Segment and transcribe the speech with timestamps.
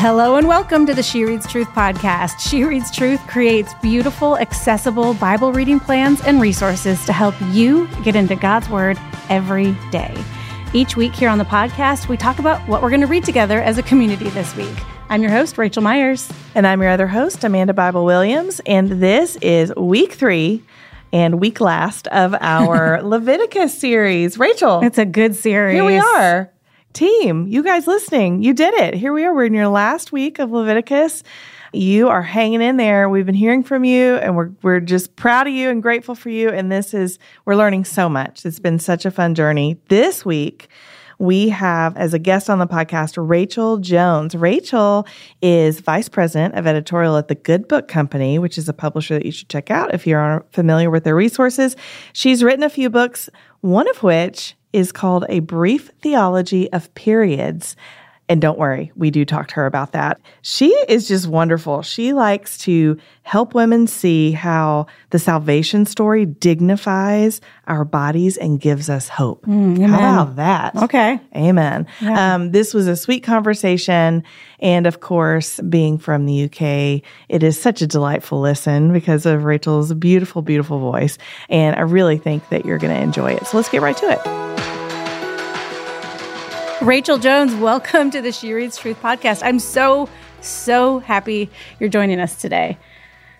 [0.00, 2.38] Hello and welcome to the She Reads Truth podcast.
[2.38, 8.14] She Reads Truth creates beautiful, accessible Bible reading plans and resources to help you get
[8.14, 8.96] into God's Word
[9.28, 10.14] every day.
[10.72, 13.60] Each week here on the podcast, we talk about what we're going to read together
[13.60, 14.76] as a community this week.
[15.08, 16.30] I'm your host, Raechel Myers.
[16.54, 18.60] And I'm your other host, Amanda Bible Williams.
[18.66, 20.62] And this is week three
[21.12, 24.38] and week last of our Leviticus series.
[24.38, 24.80] Rachel.
[24.80, 25.74] It's a good series.
[25.74, 26.52] Here we are.
[26.92, 28.94] Team, you guys listening, you did it.
[28.94, 29.34] Here we are.
[29.34, 31.22] We're in your last week of Leviticus.
[31.72, 33.08] You are hanging in there.
[33.08, 36.30] We've been hearing from you and we're we're just proud of you and grateful for
[36.30, 36.48] you.
[36.48, 38.46] And this is we're learning so much.
[38.46, 39.78] It's been such a fun journey.
[39.88, 40.68] This week,
[41.18, 44.34] we have as a guest on the podcast Rachel Jones.
[44.34, 45.06] Rachel
[45.42, 49.26] is vice president of editorial at the Good Book Company, which is a publisher that
[49.26, 51.76] you should check out if you're familiar with their resources.
[52.12, 53.28] She's written a few books,
[53.60, 57.76] one of which is called A Brief Theology of Periods.
[58.28, 60.20] And don't worry, we do talk to her about that.
[60.42, 61.80] She is just wonderful.
[61.80, 68.90] She likes to help women see how the salvation story dignifies our bodies and gives
[68.90, 69.46] us hope.
[69.46, 70.76] Mm, how about that?
[70.76, 71.18] Okay.
[71.34, 71.86] Amen.
[72.00, 72.34] Yeah.
[72.34, 74.24] Um, this was a sweet conversation.
[74.60, 79.44] And of course, being from the UK, it is such a delightful listen because of
[79.44, 81.16] Rachel's beautiful, beautiful voice.
[81.48, 83.46] And I really think that you're going to enjoy it.
[83.46, 84.77] So let's get right to it.
[86.80, 89.42] Rachel Jones, welcome to the She Reads Truth podcast.
[89.42, 90.08] I'm so,
[90.40, 92.78] so happy you're joining us today.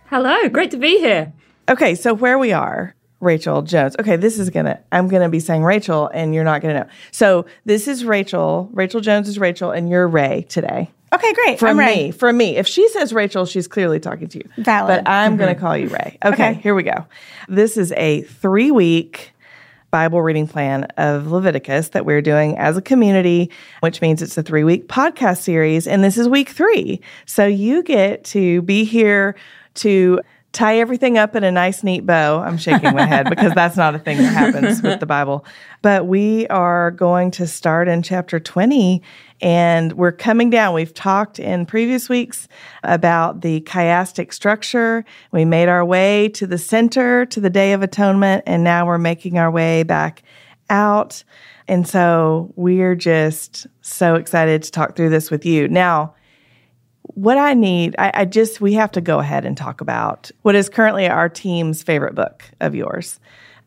[0.06, 1.32] Hello, great to be here.
[1.68, 3.94] Okay, so where we are, Rachel Jones.
[4.00, 6.88] Okay, this is gonna, I'm gonna be saying Rachel and you're not gonna know.
[7.12, 8.70] So this is Rachel.
[8.72, 10.90] Rachel Jones is Rachel and you're Ray today.
[11.12, 11.60] Okay, great.
[11.60, 12.10] From I'm me, Ray.
[12.10, 12.56] from me.
[12.56, 14.44] If she says Rachel, she's clearly talking to you.
[14.58, 15.04] Valid.
[15.04, 15.64] But I'm going to mm-hmm.
[15.64, 16.18] call you Ray.
[16.22, 16.54] Okay, Okay.
[16.60, 17.06] here we go.
[17.48, 19.32] This is a three week
[19.90, 23.50] Bible reading plan of Leviticus that we're doing as a community,
[23.80, 25.86] which means it's a three week podcast series.
[25.86, 27.00] And this is week three.
[27.26, 29.34] So you get to be here
[29.74, 30.20] to
[30.52, 32.40] tie everything up in a nice, neat bow.
[32.40, 35.44] I'm shaking my head because that's not a thing that happens with the Bible.
[35.82, 39.02] But we are going to start in chapter 20
[39.40, 40.74] and we're coming down.
[40.74, 42.48] We've talked in previous weeks
[42.82, 45.04] about the chiastic structure.
[45.32, 48.98] We made our way to the center, to the Day of Atonement, and now we're
[48.98, 50.22] making our way back
[50.70, 51.22] out.
[51.68, 55.68] And so we're just so excited to talk through this with you.
[55.68, 56.14] Now,
[57.14, 60.54] what I need, I, I just, we have to go ahead and talk about what
[60.54, 63.18] is currently our team's favorite book of yours.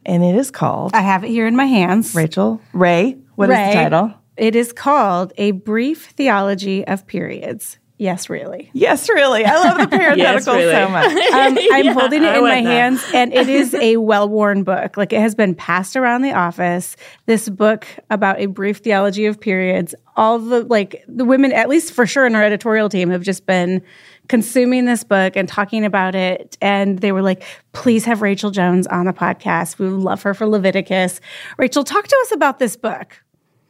[0.05, 2.15] And it is called I have it here in my hands.
[2.15, 3.17] Rachel Ray.
[3.35, 3.67] What is Ray.
[3.67, 4.13] the title?
[4.37, 7.77] It is called A Brief Theology of Periods.
[8.01, 8.71] Yes, really.
[8.73, 9.45] Yes, really.
[9.45, 10.71] I love the parenthetical really.
[10.73, 11.05] so much.
[11.05, 12.73] Um, I'm Yeah, holding it I in my went there.
[12.73, 14.97] hands, and it is a well worn book.
[14.97, 16.97] Like it has been passed around the office.
[17.27, 19.93] This book about a brief theology of periods.
[20.15, 23.45] All the like the women, at least for sure in our editorial team, have just
[23.45, 23.83] been
[24.27, 26.57] consuming this book and talking about it.
[26.59, 29.77] And they were like, please have Rachel Jones on the podcast.
[29.77, 31.21] We would love her for Leviticus.
[31.59, 33.21] Rachel, talk to us about this book.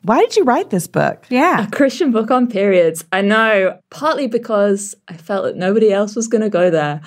[0.03, 1.25] Why did you write this book?
[1.29, 1.67] Yeah.
[1.67, 3.05] A Christian book on periods.
[3.11, 7.01] I know, partly because I felt that nobody else was going to go there.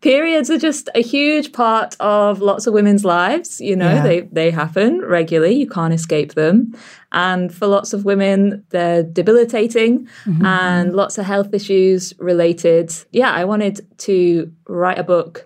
[0.00, 3.60] Periods are just a huge part of lots of women's lives.
[3.60, 4.02] You know, Yeah.
[4.02, 5.54] they, they happen regularly.
[5.56, 6.74] You can't escape them.
[7.10, 10.44] And for lots of women, they're debilitating mm-hmm.
[10.46, 12.92] and lots of health issues related.
[13.10, 15.45] Yeah, I wanted to write a book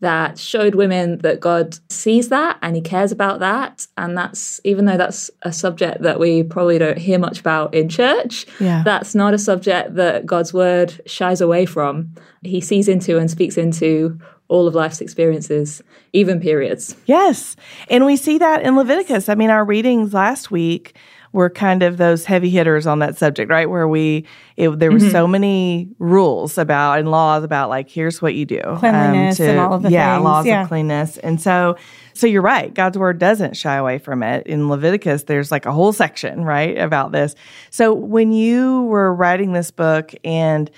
[0.00, 3.86] that showed women that God sees that and he cares about that.
[3.96, 7.88] And that's, even though that's a subject that we probably don't hear much about in
[7.88, 8.82] church, Yeah.
[8.84, 12.14] that's not a subject that God's word shies away from.
[12.42, 14.18] He sees into and speaks into
[14.48, 15.80] all of life's experiences,
[16.12, 16.96] even periods.
[17.06, 17.54] Yes.
[17.88, 19.28] And we see that in Leviticus.
[19.28, 20.96] I mean, our readings last week
[21.32, 23.70] were kind of those heavy hitters on that subject, right?
[23.70, 24.26] Where we,
[24.56, 28.60] it, there were so many rules about and laws about like, here's what you do.
[28.64, 30.62] um, Cleanliness and all of the Yeah, things, laws yeah.
[30.62, 31.18] of cleanness.
[31.18, 31.76] And so,
[32.14, 32.74] so you're right.
[32.74, 34.44] God's word doesn't shy away from it.
[34.48, 37.36] In Leviticus, there's like a whole section, right, about this.
[37.70, 40.68] So when you were writing this book and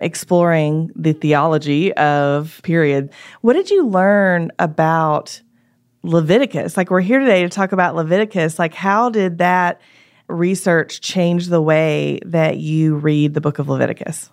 [0.00, 5.40] exploring the theology of period, what did you learn about
[6.02, 6.76] Leviticus?
[6.76, 8.58] Like we're here today to talk about Leviticus.
[8.58, 9.80] Like how did that
[10.28, 14.30] research change the way that you read the book of Leviticus?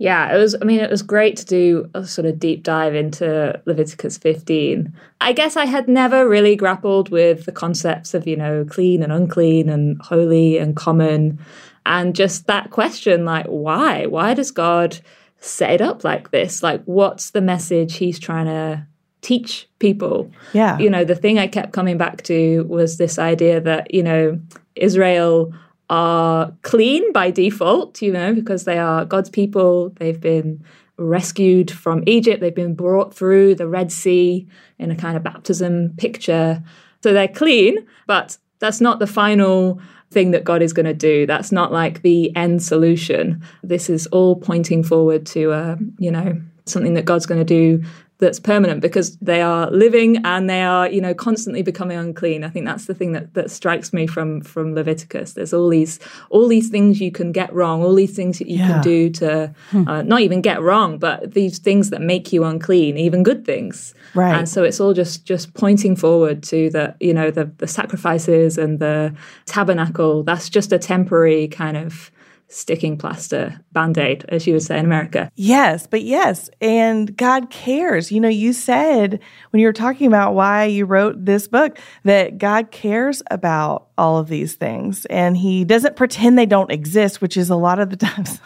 [0.00, 2.94] Yeah, it was, I mean, it was great to do a sort of deep dive
[2.94, 4.94] into Leviticus 15.
[5.20, 9.12] I guess I had never really grappled with the concepts of, you know, clean and
[9.12, 11.38] unclean and holy and common.
[11.84, 14.06] And just that question, like, why?
[14.06, 14.98] Why does God
[15.38, 16.62] set it up like this?
[16.62, 18.86] Like, what's the message he's trying to
[19.20, 20.30] teach people?
[20.54, 20.78] Yeah.
[20.78, 24.40] You know, the thing I kept coming back to was this idea that, you know,
[24.76, 25.52] Israel
[25.88, 29.90] are clean by default, you know, because they are God's people.
[29.96, 30.64] They've been
[30.96, 32.40] rescued from Egypt.
[32.40, 34.46] They've been brought through the Red Sea
[34.78, 36.62] in a kind of baptism picture.
[37.02, 39.80] So they're clean, but that's not the final
[40.10, 41.26] thing that God is going to do.
[41.26, 43.42] That's not like the end solution.
[43.62, 47.82] This is all pointing forward to, uh, you know, something that God's going to do
[48.20, 52.44] that's permanent because they are living and they are you know constantly becoming unclean.
[52.44, 55.32] I think that's the thing that, that strikes me from from leviticus.
[55.32, 55.98] There's all these
[56.30, 58.68] all these things you can get wrong all these things that you yeah.
[58.68, 59.88] can do to hmm.
[59.88, 63.94] uh, not even get wrong but these things that make you unclean even good things.
[64.14, 64.36] Right.
[64.36, 68.58] And so it's all just just pointing forward to the you know the the sacrifices
[68.58, 69.14] and the
[69.46, 70.22] tabernacle.
[70.22, 72.10] That's just a temporary kind of
[72.50, 75.30] sticking plaster band aid, as you would say in America.
[75.36, 76.50] Yes, but yes.
[76.60, 78.10] And God cares.
[78.10, 79.20] You know, you said
[79.50, 84.18] when you were talking about why you wrote this book that God cares about all
[84.18, 87.90] of these things and He doesn't pretend they don't exist, which is a lot of
[87.90, 88.38] the times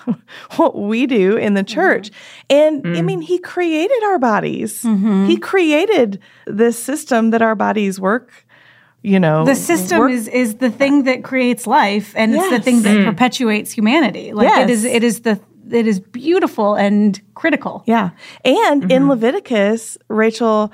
[0.56, 1.74] what we do in the mm-hmm.
[1.74, 2.10] church.
[2.10, 2.54] Mm-hmm.
[2.54, 2.98] And mm.
[2.98, 5.26] I mean, He created our bodies, mm-hmm.
[5.26, 8.30] He created this system that our bodies work
[9.04, 10.10] you know the system work.
[10.10, 12.42] is is the thing that creates life and yes.
[12.44, 13.04] it's the thing that mm.
[13.04, 14.64] perpetuates humanity like yes.
[14.64, 15.38] it is it is the
[15.70, 18.10] it is beautiful and critical yeah
[18.44, 18.90] and mm-hmm.
[18.90, 20.72] in leviticus rachel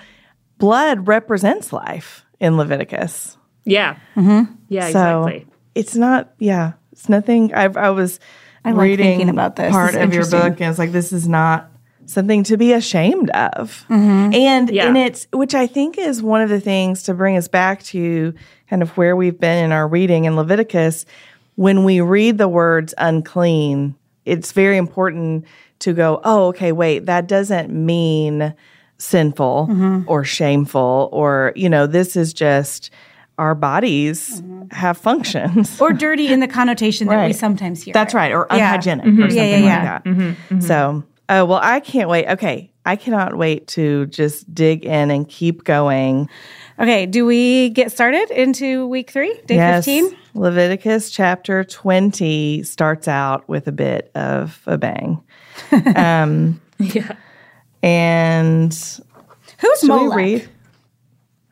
[0.59, 4.53] blood represents life in leviticus yeah mm-hmm.
[4.69, 8.21] yeah so exactly it's not yeah it's nothing i, I was
[8.65, 11.27] I like reading about this part this of your book and it's like this is
[11.27, 11.69] not
[12.10, 13.84] something to be ashamed of.
[13.88, 14.34] Mm-hmm.
[14.34, 14.86] And yeah.
[14.86, 18.34] and it's which I think is one of the things to bring us back to
[18.68, 21.06] kind of where we've been in our reading in Leviticus.
[21.56, 25.44] When we read the words unclean, it's very important
[25.80, 28.54] to go, oh, okay, wait, that doesn't mean
[28.98, 30.02] sinful mm-hmm.
[30.06, 32.90] or shameful or, you know, this is just
[33.38, 34.68] our bodies mm-hmm.
[34.70, 35.80] have functions.
[35.80, 37.94] Or dirty in the connotation that we sometimes hear.
[37.94, 38.32] That's right.
[38.32, 39.12] Or unhygienic yeah.
[39.12, 39.74] or something yeah, yeah, yeah.
[39.74, 40.04] like that.
[40.04, 40.20] Mm-hmm.
[40.20, 40.60] Mm-hmm.
[40.60, 42.27] So Oh, well, I can't wait.
[42.27, 42.73] Okay.
[42.85, 46.29] I cannot wait to just dig in and keep going.
[46.81, 47.06] Okay.
[47.06, 49.85] Do we get started into week three, day yes.
[49.85, 50.17] 15?
[50.35, 55.23] Leviticus chapter 20 starts out with a bit of a bang.
[55.97, 57.15] um, yeah.
[57.81, 58.73] And
[59.59, 60.49] who's Molech?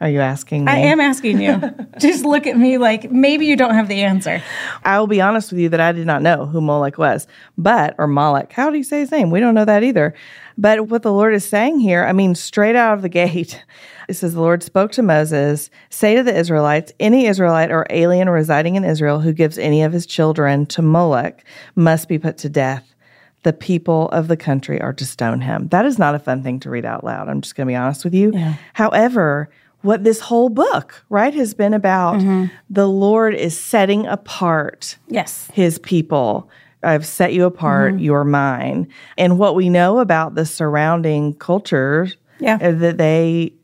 [0.01, 0.71] Are you asking me?
[0.71, 1.61] I am asking you.
[1.99, 4.41] Just look at me like maybe you don't have the answer.
[4.85, 7.97] I will be honest with you that I did not know who Molech was, but,
[7.99, 9.31] or Moloch, how do you say his name?
[9.31, 10.15] We don't know that either.
[10.57, 13.65] But what the Lord is saying here, I mean, straight out of the gate,
[14.09, 18.29] it says, The Lord spoke to Moses, say to the Israelites, any Israelite or alien
[18.29, 21.45] residing in Israel who gives any of his children to Molech
[21.75, 22.95] must be put to death
[23.43, 25.69] the people of the country are to stone him.
[25.69, 27.29] That is not a fun thing to read out loud.
[27.29, 28.33] I'm just going to be honest with you.
[28.33, 28.55] Yeah.
[28.75, 29.49] However,
[29.89, 32.17] what this whole book, right, has been about.
[32.17, 32.55] Mm-hmm.
[32.69, 35.51] The Lord is setting apart yes.
[35.55, 36.51] his people.
[36.83, 38.05] I've set you apart, mm-hmm.
[38.05, 38.89] you're mine.
[39.17, 42.09] And what we know about the surrounding culture
[42.39, 42.59] yeah.
[42.59, 43.55] that they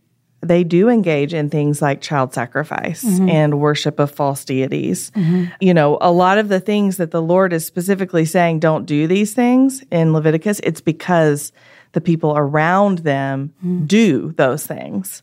[0.41, 3.29] they do engage in things like child sacrifice mm-hmm.
[3.29, 5.11] and worship of false deities.
[5.11, 5.45] Mm-hmm.
[5.61, 9.07] You know, a lot of the things that the Lord is specifically saying don't do
[9.07, 11.53] these things in Leviticus, it's because
[11.93, 13.87] the people around them mm.
[13.87, 15.23] do those things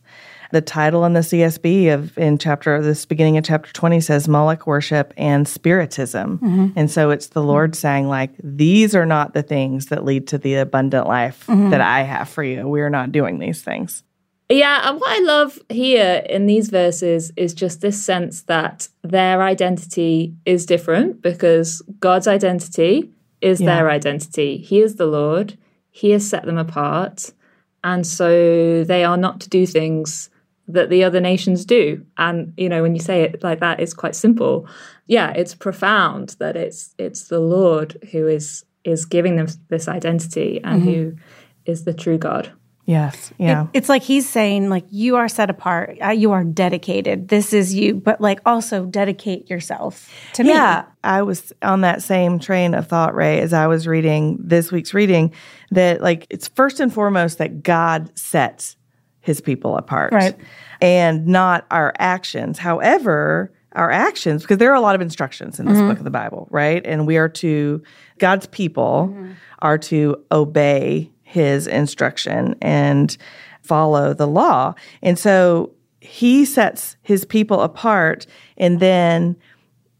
[0.52, 4.66] the title in the CSB of in chapter this beginning of chapter 20 says Moloch
[4.66, 6.38] worship and spiritism.
[6.38, 6.66] Mm-hmm.
[6.76, 10.38] And so it's the Lord saying like these are not the things that lead to
[10.38, 11.70] the abundant life mm-hmm.
[11.70, 12.68] that I have for you.
[12.68, 14.04] We are not doing these things.
[14.48, 19.42] Yeah, and what I love here in these verses is just this sense that their
[19.42, 23.10] identity is different because God's identity
[23.40, 23.74] is yeah.
[23.74, 24.58] their identity.
[24.58, 25.56] He is the Lord.
[25.90, 27.32] He has set them apart.
[27.82, 30.28] And so they are not to do things
[30.68, 32.04] that the other nations do.
[32.16, 34.66] And you know, when you say it like that, it's quite simple.
[35.06, 40.60] Yeah, it's profound that it's it's the Lord who is is giving them this identity
[40.62, 40.90] and mm-hmm.
[40.90, 41.16] who
[41.64, 42.52] is the true God.
[42.84, 43.32] Yes.
[43.38, 43.64] Yeah.
[43.64, 45.98] It, it's like he's saying, like, you are set apart.
[46.02, 47.28] Uh, you are dedicated.
[47.28, 50.50] This is you, but like also dedicate yourself to me.
[50.50, 50.86] Yeah.
[51.04, 54.94] I was on that same train of thought, Ray, as I was reading this week's
[54.94, 55.32] reading,
[55.70, 58.76] that like it's first and foremost that God sets
[59.22, 60.12] his people apart.
[60.12, 60.36] Right.
[60.80, 62.58] And not our actions.
[62.58, 65.88] However, our actions, because there are a lot of instructions in this mm-hmm.
[65.88, 66.84] book of the Bible, right?
[66.84, 67.82] And we are to,
[68.18, 69.32] God's people mm-hmm.
[69.60, 73.16] are to obey his instruction and
[73.62, 74.74] follow the law.
[75.02, 78.26] And so he sets his people apart
[78.58, 79.36] and then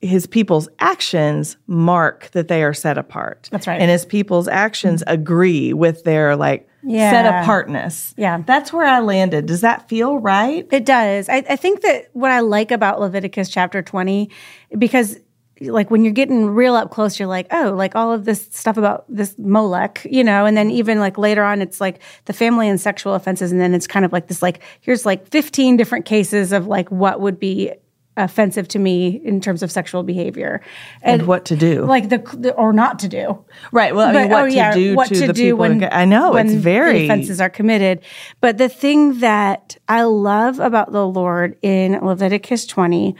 [0.03, 3.49] his people's actions mark that they are set apart.
[3.53, 3.81] That's right.
[3.81, 7.11] And his people's actions agree with their like yeah.
[7.11, 8.15] set apartness.
[8.17, 8.43] Yeah.
[8.45, 9.47] That's where I landed.
[9.47, 10.67] Does that feel right?
[10.71, 11.29] It does.
[11.29, 14.31] I, I think that what I like about Leviticus chapter 20,
[14.79, 15.19] because
[15.61, 18.77] like when you're getting real up close, you're like, oh, like all of this stuff
[18.77, 22.69] about this Molech, you know, and then even like later on, it's like the family
[22.69, 23.53] and sexual offenses.
[23.53, 26.91] And then it's kind of like this, like, here's like 15 different cases of like
[26.91, 27.73] what would be
[28.17, 30.61] offensive to me in terms of sexual behavior
[31.03, 34.29] and, what to do like the, the or not to do right well i mean
[34.29, 36.33] But- what oh, to yeah, do what to, to the do people when i know
[36.33, 38.01] when it's very offenses are committed.
[38.41, 43.15] But the thing that I love about the Lord in Leviticus 20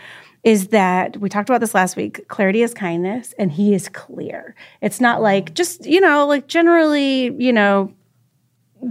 [0.45, 2.27] is that we talked about this last week.
[2.29, 4.57] Clarity is kindness, and He is clear.
[4.81, 7.93] It's not like just you know, like generally, you know.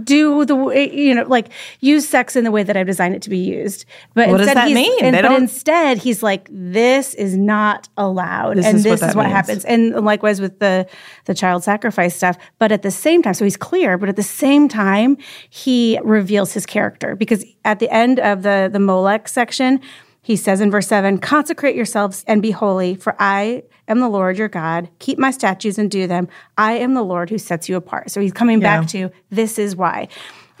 [0.04, 3.14] Do the way eh, you know, like use sex in the way that I've designed
[3.14, 3.84] it to be used,
[4.14, 5.04] but What does instead that he's, mean?
[5.04, 9.16] And, but instead, he's like, "This is not allowed," This and is this that is
[9.16, 9.34] what means.
[9.34, 10.86] happens and likewise with the
[11.26, 14.22] the child sacrifice stuff but at the same time so he's clear but at the
[14.22, 15.16] same time
[15.50, 19.80] he reveals his character because at the end of the the molech section
[20.22, 24.38] he says in verse 7 consecrate yourselves and be holy for i am the lord
[24.38, 27.76] your god keep my statutes and do them i am the lord who sets you
[27.76, 30.08] apart so he's coming back to this is why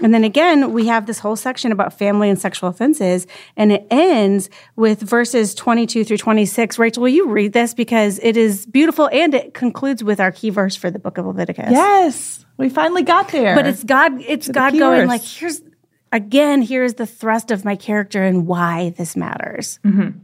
[0.00, 3.24] and then again, we have this whole section about family and sexual offenses,
[3.56, 6.76] and it ends with verses 22 through 26.
[6.76, 7.72] Rachel, will you read this?
[7.72, 11.26] Because it is beautiful and it concludes with our key verse for the book of
[11.26, 11.70] Leviticus.
[11.70, 15.08] yes we finally got there But it's God, it's God going verse.
[15.08, 15.62] like, here's
[16.12, 19.80] again, here's the thrust of my character and why this matters.
[19.84, 20.18] Mm-hmm.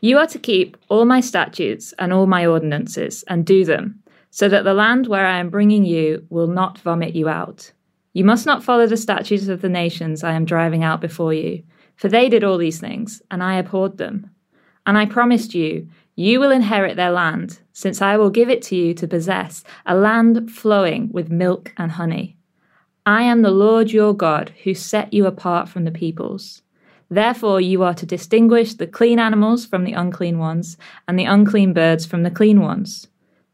[0.00, 4.48] You are to keep all my statutes and all my ordinances and do them, so
[4.48, 7.72] that the land where I am bringing you will not vomit you out.
[8.12, 11.62] You must not follow the statutes of the nations I am driving out before you,
[11.96, 14.30] for they did all these things, and I abhorred them.
[14.86, 18.76] And I promised you, you will inherit their land, since I will give it to
[18.76, 22.36] you to possess, a land flowing with milk and honey.
[23.06, 26.62] I am the Lord your God, who set you apart from the peoples.
[27.10, 31.74] Therefore, you are to distinguish the clean animals from the unclean ones, and the unclean
[31.74, 33.08] birds from the clean ones.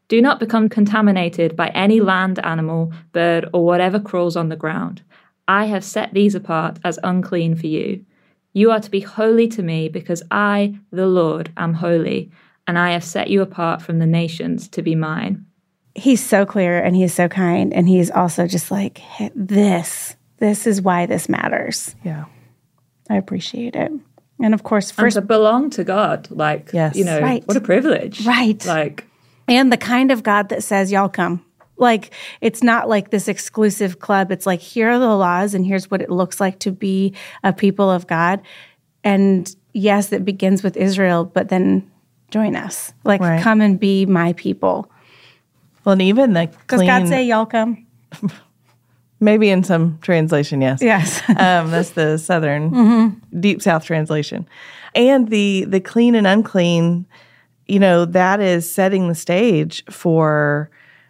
[0.07, 5.01] Do not become contaminated by any land animal, bird, or whatever crawls on the ground.
[5.49, 8.05] I have set these apart as unclean for you.
[8.53, 12.31] You are to be holy to me, because I, the Lord, am holy,
[12.67, 15.45] and I have set you apart from the nations to be mine.
[15.95, 20.65] He's so clear and he's so kind, and he's also just like, "Hey, this, this
[20.65, 21.95] is why this matters.
[22.03, 22.25] yeah
[23.09, 23.91] I appreciate it.
[24.39, 26.95] And of course, And first to belong to God, like, Yes.
[26.95, 27.45] you know, Right.
[27.45, 28.25] what a privilege.
[28.25, 28.65] Right.
[28.65, 29.05] Like,
[29.49, 31.43] and the kind of God that says, y'all come.
[31.77, 34.31] Like, it's not like this exclusive club.
[34.31, 37.51] It's like, here are the laws, and here's what it looks like to be a
[37.51, 38.39] people of God.
[39.03, 41.89] And yes, it begins with Israel, but then
[42.29, 42.93] join us.
[43.03, 43.41] Like, Right.
[43.43, 44.89] come and be my people.
[45.85, 47.85] Well and even the Does clean God say, y'all come?
[49.19, 51.21] maybe in some translation yes Yes.
[51.29, 53.39] um, that's the southern Mm-hmm.
[53.39, 54.47] deep south translation
[54.95, 57.05] and the the clean and unclean
[57.67, 60.69] you know that is setting the stage for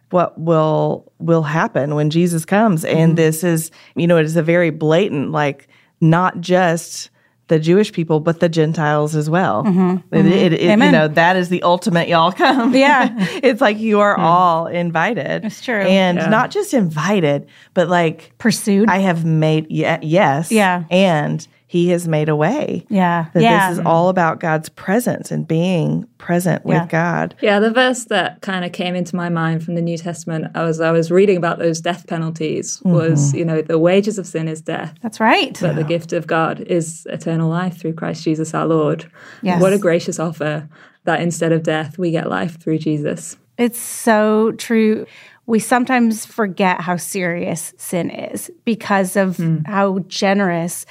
[0.09, 2.97] what will will happen when jesus comes Mm-hmm.
[2.97, 5.67] and this is you know it is a very blatant like
[6.01, 7.09] not just
[7.51, 9.63] the Jewish people, but the Gentiles as well.
[10.11, 10.91] It- it- it- you Mm-hmm.
[10.91, 12.73] Know, that is the ultimate y'all come.
[12.85, 13.09] Yeah.
[13.43, 15.43] it's like you are all invited.
[15.43, 15.81] It's true.
[15.81, 16.29] And Yeah.
[16.29, 18.89] not just invited, but like Pursued.
[18.89, 20.83] I have made ye- yes, Yeah.
[20.89, 22.85] and He has made a way.
[22.89, 23.27] yeah.
[23.33, 23.69] That yeah.
[23.69, 26.81] this is all about God's presence and being present Yeah.
[26.81, 27.33] with God.
[27.39, 30.65] Yeah, the verse that kind of came into my mind from the New Testament, I
[30.65, 32.91] was I was reading about those death penalties mm-hmm.
[32.91, 35.57] was, you know, the wages of sin is death, That's right.
[35.61, 39.09] but the gift of God is eternal life through Christ Jesus our Lord.
[39.41, 39.61] Yes.
[39.61, 40.67] What a gracious offer
[41.05, 43.37] that instead of death we get life through Jesus.
[43.57, 45.05] It's so true.
[45.45, 49.65] We sometimes forget how serious sin is because of mm.
[49.65, 50.85] how generous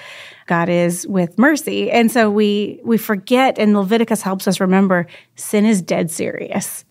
[0.50, 1.92] God is with mercy.
[1.92, 6.85] And so we we forget and Leviticus helps us remember sin is dead serious.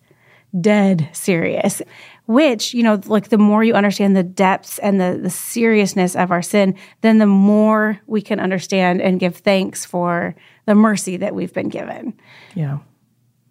[0.58, 1.82] Dead serious.
[2.24, 6.30] Which, you know, like the more you understand the depths and the, the seriousness of
[6.30, 11.34] our sin, then the more we can understand and give thanks for the mercy that
[11.34, 12.14] we've been given.
[12.54, 12.78] Yeah.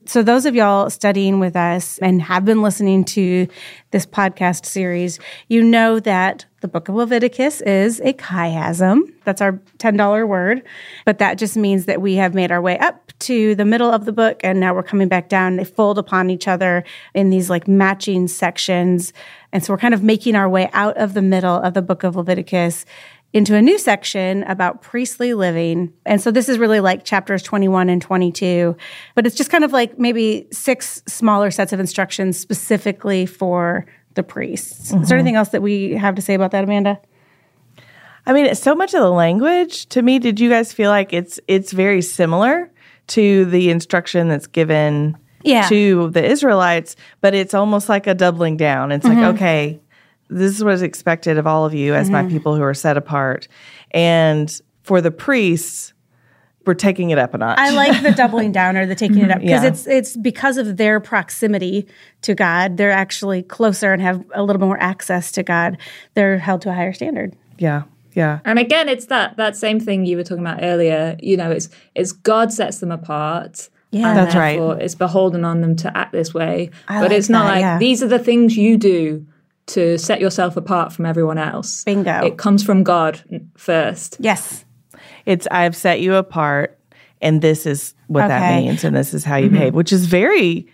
[0.10, 3.48] So, those of y'all studying with us and have been listening to
[3.92, 9.14] this podcast series, you know that the book of Leviticus is a chiasm.
[9.24, 10.64] That's our $10 word.
[11.06, 14.06] But that just means that we have made our way up to the middle of
[14.06, 15.58] the book and now we're coming back down.
[15.58, 19.14] They fold upon each other in these like matching sections.
[19.52, 22.04] And so, we're kind of making our way out of the middle of the book
[22.04, 22.84] of Leviticus
[23.32, 25.94] into a new section about priestly living.
[26.06, 28.76] And so this is really like chapters 21 and 22,
[29.16, 34.24] but it's just kind of like maybe six smaller sets of instructions specifically for the
[34.24, 34.92] priests.
[34.92, 37.00] Is there anything else that we have to say about that, Amanda?
[38.26, 41.40] I mean, so much of the language to me, did you guys feel like it's
[41.48, 42.72] it's very similar
[43.08, 45.68] to the instruction that's given Yeah.
[45.70, 48.92] to the Israelites, but it's almost like a doubling down.
[48.92, 49.22] It's Mm-hmm.
[49.22, 49.80] like, okay,
[50.30, 52.14] this is what is expected of all of you as Mm-hmm.
[52.14, 53.48] my people who are set apart.
[53.92, 54.50] And
[54.84, 55.94] for the priests,
[56.66, 57.58] we're taking it up a notch.
[57.58, 59.70] I like the doubling down or the taking it up because Yeah.
[59.70, 61.88] it's it's because of their proximity
[62.22, 62.78] to God.
[62.78, 65.78] They're actually closer and have a little more access to God.
[66.14, 67.36] They're held to a higher standard.
[67.58, 67.84] yeah.
[68.16, 68.40] Yeah.
[68.44, 71.16] And again, it's that that same thing you were talking about earlier.
[71.22, 73.70] You know, it's it's God sets them apart.
[73.92, 74.10] Yeah.
[74.10, 74.60] and That's right.
[74.82, 76.72] It's beholden on them to act this way.
[76.88, 77.78] I but like it's not that, like yeah.
[77.80, 79.26] these are the things you do
[79.70, 81.84] to set yourself apart from everyone else.
[81.84, 82.26] Bingo.
[82.26, 83.22] It comes from God
[83.56, 84.18] first.
[84.20, 84.66] Yes.
[85.26, 86.80] It's I've set you apart
[87.22, 89.56] and this is what that means and this is how you mm-hmm.
[89.56, 90.68] behave, which is very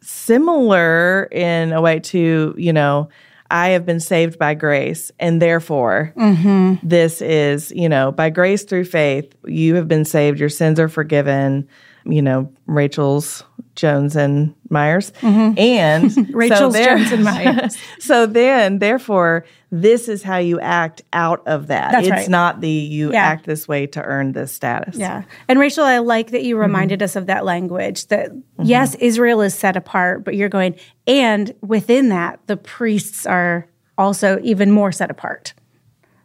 [0.00, 3.08] similar in a way to, you know,
[3.50, 6.74] I have been saved by grace and therefore mm-hmm.
[6.86, 10.88] this is, you know, by grace through faith, you have been saved, your sins are
[10.88, 11.66] forgiven,
[12.04, 13.42] you know, Rachel's
[13.78, 15.12] Jones and Myers.
[15.20, 15.56] Mm-hmm.
[15.56, 16.12] And
[16.58, 17.76] so there- Jones and Myers.
[18.00, 21.92] so then, therefore, this is how you act out of that.
[21.92, 22.28] That's it's right.
[22.28, 23.22] not the you Yeah.
[23.22, 24.96] act this way to earn this status.
[24.96, 25.22] Yeah.
[25.46, 26.62] And Rachel, I like that you mm-hmm.
[26.62, 28.64] reminded us of that language that mm-hmm.
[28.64, 30.74] yes, Israel is set apart, but you're going,
[31.06, 35.54] and within that, the priests are also even more set apart.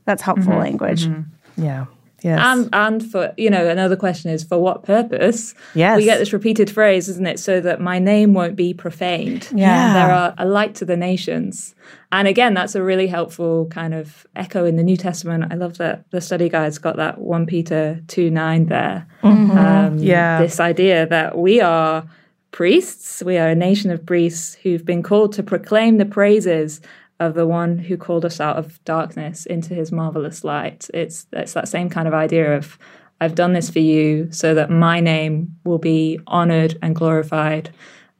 [0.06, 1.08] That's helpful language.
[1.56, 1.86] Yeah.
[2.24, 2.40] Yes.
[2.42, 5.54] And and for you know, another question is for what purpose?
[5.76, 5.98] Yes.
[5.98, 7.40] We get this repeated phrase, isn't it?
[7.40, 9.50] So that my name won't be profaned.
[9.54, 9.94] Yeah.
[9.94, 11.76] There are a light to the nations.
[12.12, 15.52] And again, that's a really helpful kind of echo in the New Testament.
[15.52, 19.06] I love that the study guide's got that 1 Peter 2 9 there.
[19.24, 20.42] Um, Yeah.
[20.42, 22.06] This idea that we are
[22.52, 26.80] priests, we are a nation of priests who've been called to proclaim the praises
[27.24, 30.90] of the one who called us out of darkness into his marvelous light.
[30.94, 32.78] It's it's that same kind of idea of
[33.22, 37.72] I've done this for you so that my name will be honored and glorified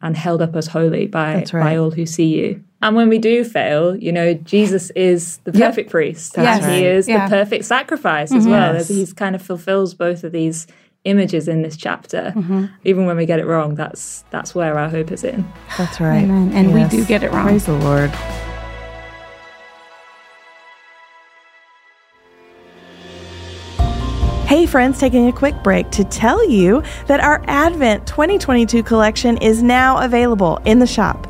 [0.02, 1.52] and held up as holy by right.
[1.52, 2.64] by all who see you.
[2.82, 6.34] And when we do fail, you know, Jesus is the perfect priest.
[6.34, 7.30] That's and He is Yeah.
[7.30, 8.52] the perfect sacrifice as mm-hmm.
[8.52, 8.74] well.
[8.74, 8.90] Yes.
[8.90, 10.68] He's kind of fulfills both of these
[11.06, 12.34] images in this chapter.
[12.36, 12.66] Mm-hmm.
[12.84, 15.46] Even when we get it wrong, that's that's where our hope is in.
[15.78, 16.24] That's right.
[16.24, 16.52] Amen.
[16.54, 17.48] And we do get it wrong.
[17.48, 18.12] Praise the Lord.
[24.54, 29.64] Hey, friends, taking a quick break to tell you that our Advent 2022 collection is
[29.64, 31.26] now available in the shop.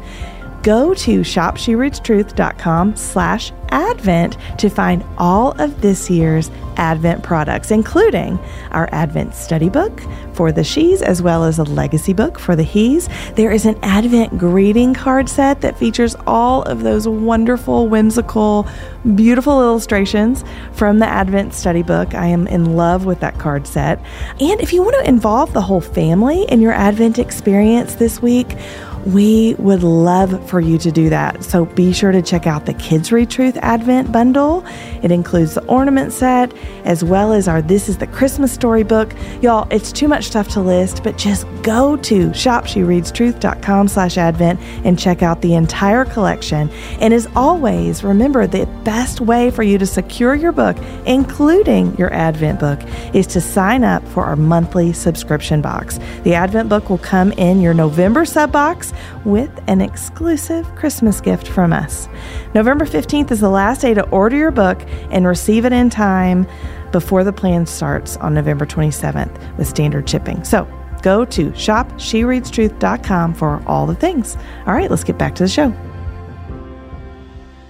[0.64, 8.40] Go to shopshereadstruth.com slash advent to find all of this year's Advent products, including
[8.72, 10.02] our Advent study book
[10.34, 13.10] for the she's as well as a legacy book for the he's.
[13.36, 18.68] There is an Advent greeting card set that features all of those wonderful, whimsical,
[19.16, 22.16] beautiful illustrations from the Advent study book.
[22.16, 24.00] I am in love with that card set.
[24.40, 28.58] And if you want to involve the whole family in your Advent experience this week,
[29.06, 31.44] we would love for you to do that.
[31.44, 34.66] So be sure to check out the Kids Read Truth Advent Bundle.
[35.02, 36.54] It includes the ornament set
[36.86, 39.14] as well as our This is the Christmas Story book.
[39.42, 44.98] Y'all, it's too much stuff to list, but just go to shopshereadstruth.com slash advent and
[44.98, 46.70] check out the entire collection.
[47.00, 52.14] And as always, remember the best way for you to secure your book, including your
[52.14, 52.80] Advent book,
[53.14, 56.00] is to sign up for our monthly subscription box.
[56.24, 58.93] The Advent book will come in your November sub box
[59.26, 62.08] with an exclusive Christmas gift from us.
[62.54, 66.48] November 15th is the last day to order your book and receive it in time
[66.92, 70.44] before the plan starts on November 27th with standard shipping.
[70.44, 70.68] So
[71.02, 74.38] go to shopshereadstruth.com for all the things.
[74.66, 75.76] All right, let's get back to the show.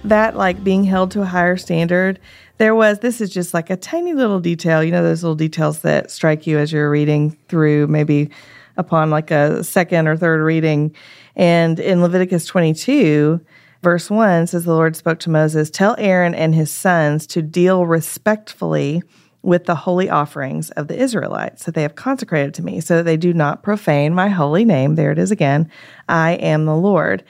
[0.04, 2.20] That, like being held to a higher standard,
[2.58, 4.82] there was this is just like a tiny little detail.
[4.84, 8.30] You know, those little details that strike you as you're reading through, maybe
[8.76, 10.94] upon like a second or third reading.
[11.36, 13.40] And in Leviticus 22,
[13.82, 17.86] verse 1 says, The Lord spoke to Moses, Tell Aaron and his sons to deal
[17.86, 19.02] respectfully
[19.42, 23.02] with the holy offerings of the Israelites that they have consecrated to me, so that
[23.02, 24.94] they do not profane my holy name.
[24.94, 25.70] There it is again.
[26.08, 27.24] I am the Lord.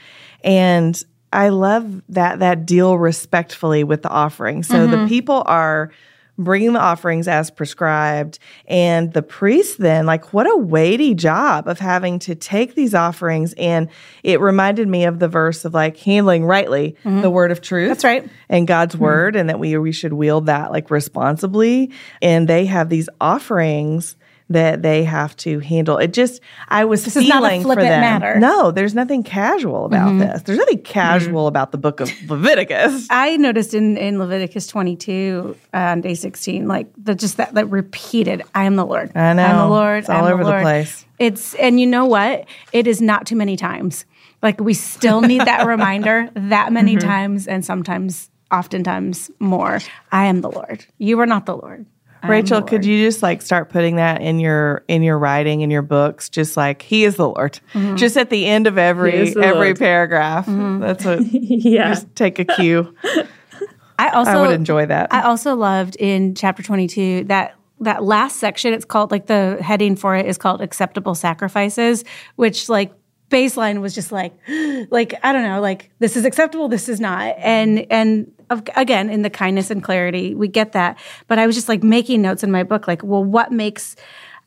[0.44, 1.02] And
[1.32, 4.62] I love that that deal respectfully with the offering.
[4.62, 5.08] So the mm-hmm.
[5.08, 5.90] people are
[6.36, 8.38] bringing the offerings as prescribed.
[8.66, 13.52] And the priest then like what a weighty job of having to take these offerings.
[13.54, 13.88] And
[14.22, 17.20] it reminded me of the verse of like handling rightly mm-hmm.
[17.20, 18.28] the word of truth That's right.
[18.48, 19.04] and God's mm-hmm.
[19.04, 21.90] word and that we we should wield that like responsibly.
[22.20, 24.16] And they have these offerings
[24.50, 25.96] that they have to handle.
[25.96, 28.00] It just, I was This is feeling not a for flippant them.
[28.00, 28.38] matter.
[28.38, 30.18] No, there's nothing casual about mm-hmm.
[30.18, 30.42] this.
[30.42, 31.48] There's nothing casual mm-hmm.
[31.48, 33.06] about the book of Leviticus.
[33.10, 38.42] I noticed in, in Leviticus 22 on day 16, like the just that, that repeated,
[38.54, 39.16] I am the Lord.
[39.16, 39.44] I know.
[39.44, 39.98] I'm the Lord.
[40.00, 40.62] It's all I'm over the Lord.
[40.62, 41.06] place.
[41.18, 42.44] It's, and you know what?
[42.72, 44.04] It is not too many times.
[44.42, 47.08] Like we still need that reminder that many Mm-hmm.
[47.08, 49.80] times and sometimes, oftentimes more.
[50.12, 50.84] I am the Lord.
[50.98, 51.86] You are not the Lord.
[52.28, 55.82] Rachel, could you just like start putting that in your in your writing in your
[55.82, 56.28] books?
[56.28, 57.60] Just like He is the Lord.
[57.72, 57.96] Mm-hmm.
[57.96, 59.78] Just at the end of every every Lord.
[59.78, 60.46] paragraph.
[60.46, 60.80] Mm-hmm.
[60.80, 61.20] That's what.
[61.32, 61.90] yeah.
[61.90, 62.94] Just take a cue.
[63.98, 65.12] I also I would enjoy that.
[65.12, 69.96] I also loved in chapter 22 that that last section it's called like the heading
[69.96, 72.04] for it is called acceptable sacrifices
[72.36, 72.92] which like
[73.30, 74.32] baseline was just like
[74.90, 77.34] like I don't know like this is acceptable this is not.
[77.38, 78.30] And and
[78.76, 80.98] again in the kindness and clarity we get that.
[81.28, 83.96] But I was just like making notes in my book like well what makes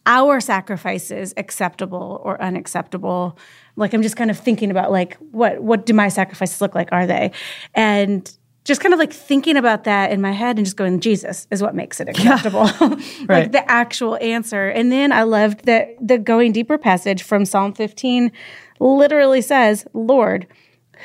[0.06, 3.38] our sacrifices acceptable or unacceptable?
[3.76, 6.90] Like i'm just kind of thinking about like what what do my sacrifices look like?
[6.92, 7.32] Are they?
[7.74, 8.32] And
[8.64, 11.62] just kind of like thinking about that in my head and just going jesus is
[11.62, 12.66] what makes it acceptable.
[12.80, 13.52] Like Right.
[13.52, 14.68] the actual answer.
[14.70, 18.32] And then i loved that the going deeper passage from psalm 15
[18.80, 20.48] literally says lord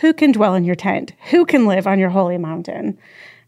[0.01, 1.13] who can dwell in your tent?
[1.31, 2.97] Who can live on your holy mountain?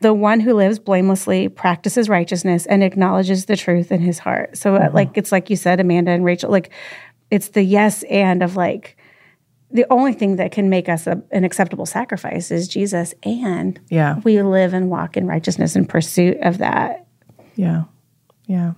[0.01, 4.55] The one who lives blamelessly practices righteousness and acknowledges the truth in his heart.
[4.59, 6.71] So uh, like it's like you said amanda and rachel like
[7.31, 8.99] it's the yes and of like
[9.71, 14.21] the only thing that can make us a, an acceptable sacrifice is jesus and Yeah.
[14.23, 17.07] we live and walk in righteousness in pursuit of that.
[17.57, 17.85] Yeah.
[18.47, 18.75] Yeah.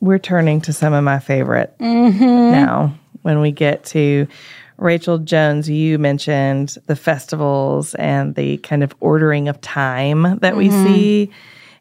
[0.00, 4.28] We're turning to some of my favorite now when we get to
[4.76, 5.68] Rachel Jones.
[5.68, 10.86] You mentioned the festivals and the kind of ordering of time that we mm-hmm.
[10.86, 11.30] see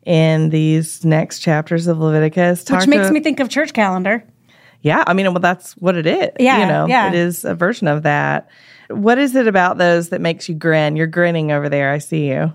[0.06, 2.70] in these next chapters of Leviticus.
[2.70, 4.24] which makes to- me think of church calendar
[4.82, 6.30] Yeah, I mean, well, that's what it is.
[6.40, 7.08] Yeah, you know, yeah.
[7.08, 8.50] it is a version of that.
[8.90, 10.96] What is it about those that makes you grin?
[10.96, 11.92] You're grinning over there.
[11.92, 12.54] I see you.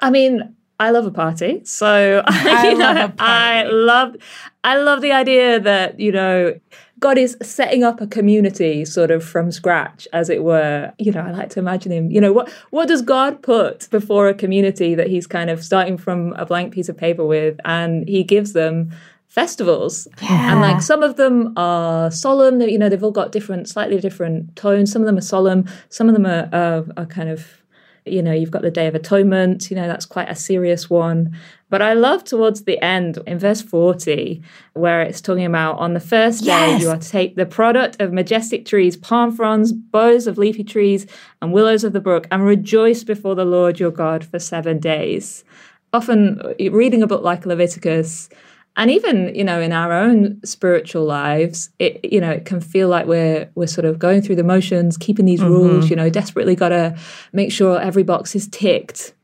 [0.00, 1.62] I mean, I love a party.
[1.64, 3.14] So I you know, love a party.
[3.20, 4.16] I love
[4.62, 6.58] I love the idea that, you know,
[7.00, 10.92] God is setting up a community sort of from scratch, as it were.
[10.98, 14.28] You know, I like to imagine him, you know, what what does God put before
[14.28, 17.58] a community that he's kind of starting from a blank piece of paper with?
[17.64, 18.92] And he gives them
[19.28, 20.08] festivals.
[20.28, 24.54] And like some of them are solemn, you know, they've all got different, slightly different
[24.56, 24.92] tones.
[24.92, 27.59] Some of them are solemn, some of them are, are, are kind of
[28.04, 31.36] you know, you've got the Day of Atonement, you know, that's quite a serious one.
[31.68, 36.00] But I love towards the end in verse 40, where it's talking about on the
[36.00, 40.36] first day, you are to take the product of majestic trees, palm fronds, boughs of
[40.36, 41.06] leafy trees,
[41.40, 45.44] and willows of the brook, and rejoice before the Lord your God for seven days.
[45.92, 48.28] Often reading a book like Leviticus,
[48.76, 52.88] and even you know in our own spiritual lives it you know it can feel
[52.88, 55.50] like we're we're sort of going through the motions keeping these mm-hmm.
[55.50, 56.96] rules you know desperately got to
[57.32, 59.14] make sure every box is ticked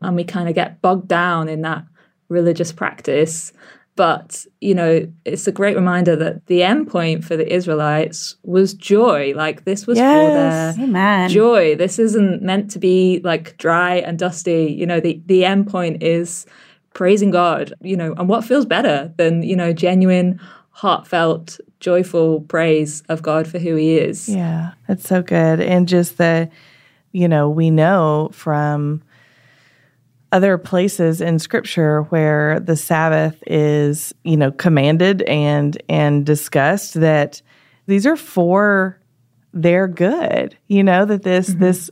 [0.00, 1.84] and we kind of get bogged down in that
[2.28, 3.52] religious practice
[3.94, 8.72] but you know it's a great reminder that the end point for the israelites was
[8.72, 10.74] joy like this was Yes.
[10.74, 11.76] for their amen joy.
[11.76, 14.74] This isn't meant to be like dry and dusty.
[14.78, 16.46] You know, the, the end point is
[16.94, 23.02] praising God, you know, and what feels better than, you know, genuine, heartfelt, joyful praise
[23.08, 24.28] of God for who he is.
[24.28, 25.60] Yeah, it's so good.
[25.60, 26.50] And just the,
[27.12, 29.02] you know, we know from
[30.32, 37.42] other places in scripture where the Sabbath is, you know, commanded and and discussed that
[37.86, 38.98] these are for
[39.52, 40.56] their good.
[40.68, 41.60] You know, that this mm-hmm.
[41.60, 41.90] this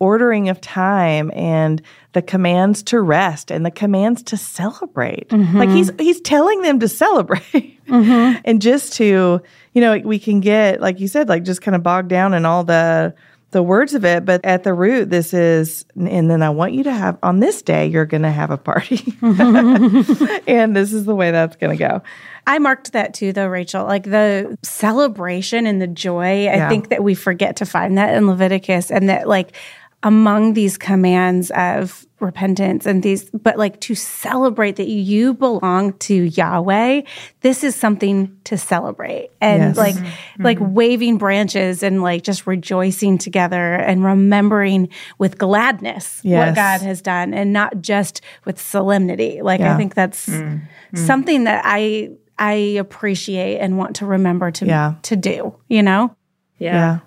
[0.00, 1.80] ordering of time and
[2.12, 5.28] the commands to rest and the commands to celebrate.
[5.28, 5.56] Mm-hmm.
[5.56, 7.76] Like he's he's telling them to celebrate.
[7.90, 8.42] Mm-hmm.
[8.44, 11.82] and just to, you know, we can get like you said like just kind of
[11.82, 13.12] bogged down in all the
[13.50, 16.84] the words of it, but at the root this is and then I want you
[16.84, 18.98] to have on this day you're going to have a party.
[18.98, 20.36] Mm-hmm.
[20.46, 22.00] and this is the way that's going to go.
[22.46, 23.84] I marked that too, though, Rachel.
[23.84, 26.48] Like the celebration and the joy.
[26.48, 29.56] I think that we forget to find that in Leviticus, and that like
[30.02, 36.14] among these commands of repentance and these, but like to celebrate that you belong to
[36.14, 37.02] Yahweh.
[37.40, 39.76] This is something to celebrate, and Yes.
[39.76, 40.42] like mm-hmm.
[40.42, 46.48] like waving branches and like just rejoicing together and remembering with gladness Yes.
[46.48, 49.40] what God has done, and not just with solemnity.
[49.42, 49.74] Like Yeah.
[49.74, 50.96] I think that's mm-hmm.
[50.96, 54.94] something that I I appreciate and want to remember to Yeah.
[55.02, 55.54] to do.
[55.68, 56.16] You know,
[56.58, 56.74] yeah.
[56.74, 56.98] Yeah.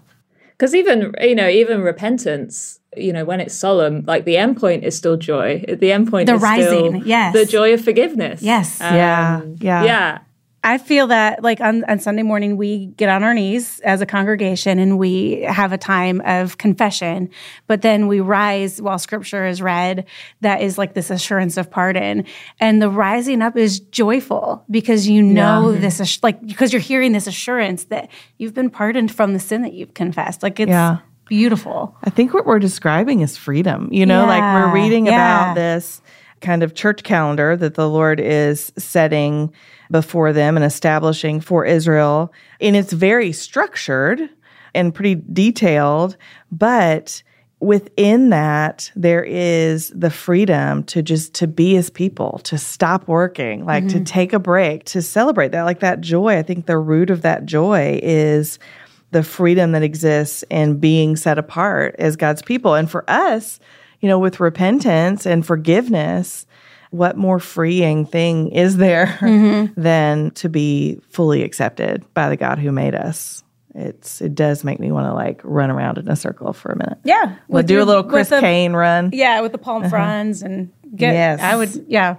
[0.52, 4.84] Because even, you know, even repentance, you know, when it's solemn, like the end point
[4.84, 5.64] is still joy.
[5.68, 7.34] The end point The is rising, still yes.
[7.34, 8.42] the joy of forgiveness.
[8.42, 8.80] Yes.
[8.82, 9.84] Um, yeah, yeah.
[9.84, 10.20] Yeah.
[10.66, 14.06] I feel that like on, on Sunday morning, we get on our knees as a
[14.06, 17.30] congregation and we have a time of confession,
[17.68, 20.06] but then we rise while scripture is read.
[20.40, 22.24] That is like this assurance of pardon.
[22.62, 25.80] And the rising up is joyful because you know yeah.
[25.82, 29.74] this, like, because you're hearing this assurance that you've been pardoned from the sin that
[29.74, 30.44] you've confessed.
[30.44, 31.00] Like it's, yeah.
[31.26, 31.96] Beautiful.
[32.04, 33.90] I think what we're describing is freedom.
[33.92, 34.28] You know, yeah.
[34.28, 36.02] like we're reading about this
[36.42, 39.52] kind of church calendar that the Lord is setting
[39.90, 42.34] before them and establishing for Israel.
[42.60, 44.30] And it's very structured
[44.76, 46.18] and pretty detailed,
[46.52, 47.24] but
[47.64, 53.64] within that there is the freedom to just to be as people to stop working
[53.66, 54.00] like mm-hmm.
[54.00, 57.22] to take a break to celebrate that like that joy i think the root of
[57.22, 58.60] that joy is
[59.14, 63.60] the freedom that exists in being set apart as god's people and for us
[64.02, 66.46] you know with repentance and forgiveness
[66.94, 69.80] what more freeing thing is there mm-hmm.
[69.82, 73.44] than to be fully accepted by the God who made us?
[73.74, 76.78] It's it does make me want to like run around in a circle for a
[76.78, 77.00] minute.
[77.04, 79.10] Yeah, we'll do your, a little Chris Kane run.
[79.12, 79.90] Yeah, with the palm uh-huh.
[79.90, 81.14] fronds and get.
[81.14, 81.86] Yes, I would.
[81.88, 82.18] Yeah,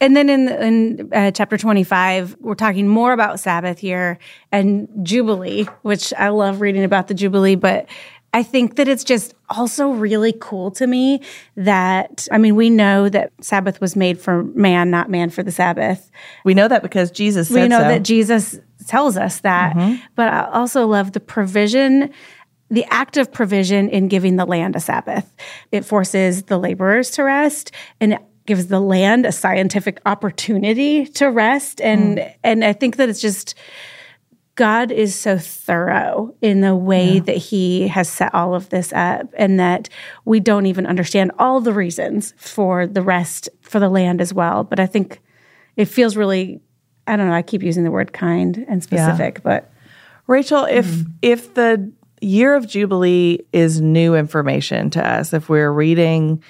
[0.00, 4.18] and then in in uh, chapter twenty five, we're talking more about Sabbath here
[4.52, 7.86] and Jubilee, which I love reading about the Jubilee, but
[8.34, 11.20] I think that it's just also really cool to me
[11.54, 15.52] that, I mean, we know that Sabbath was made for man, not man for the
[15.52, 16.10] Sabbath.
[16.44, 17.88] We know that because Jesus We know so.
[17.88, 19.76] that Jesus tells us that.
[19.76, 20.04] Mm-hmm.
[20.16, 22.10] But I also love the provision
[22.70, 25.30] the act of provision in giving the land a Sabbath.
[25.70, 31.26] It forces the laborers to rest and it gives the land a scientific opportunity to
[31.26, 31.80] rest.
[31.80, 32.34] And mm.
[32.42, 33.54] and I think that it's just
[34.56, 37.20] God is so thorough in the way yeah.
[37.20, 39.88] that He has set all of this up, and that
[40.24, 44.62] we don't even understand all the reasons for the rest for the land as well.
[44.62, 45.20] But I think
[45.76, 46.60] it feels really,
[47.06, 49.42] I don't know, I keep using the word kind and specific, yeah.
[49.42, 49.70] but.
[50.26, 51.12] Rachel, if mm.
[51.20, 51.92] if the
[52.24, 56.42] year of Jubilee is new information to us, if we're reading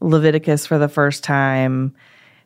[0.00, 1.94] Leviticus for the first time,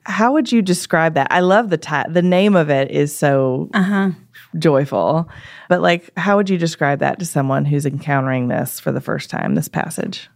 [0.05, 1.29] how would you describe that?
[1.31, 4.11] I love the ti- the name of it is so uh-huh
[4.59, 5.29] joyful.
[5.69, 9.31] But like, how would you describe that to someone who's encountering this for the first
[9.31, 10.29] time, this passage?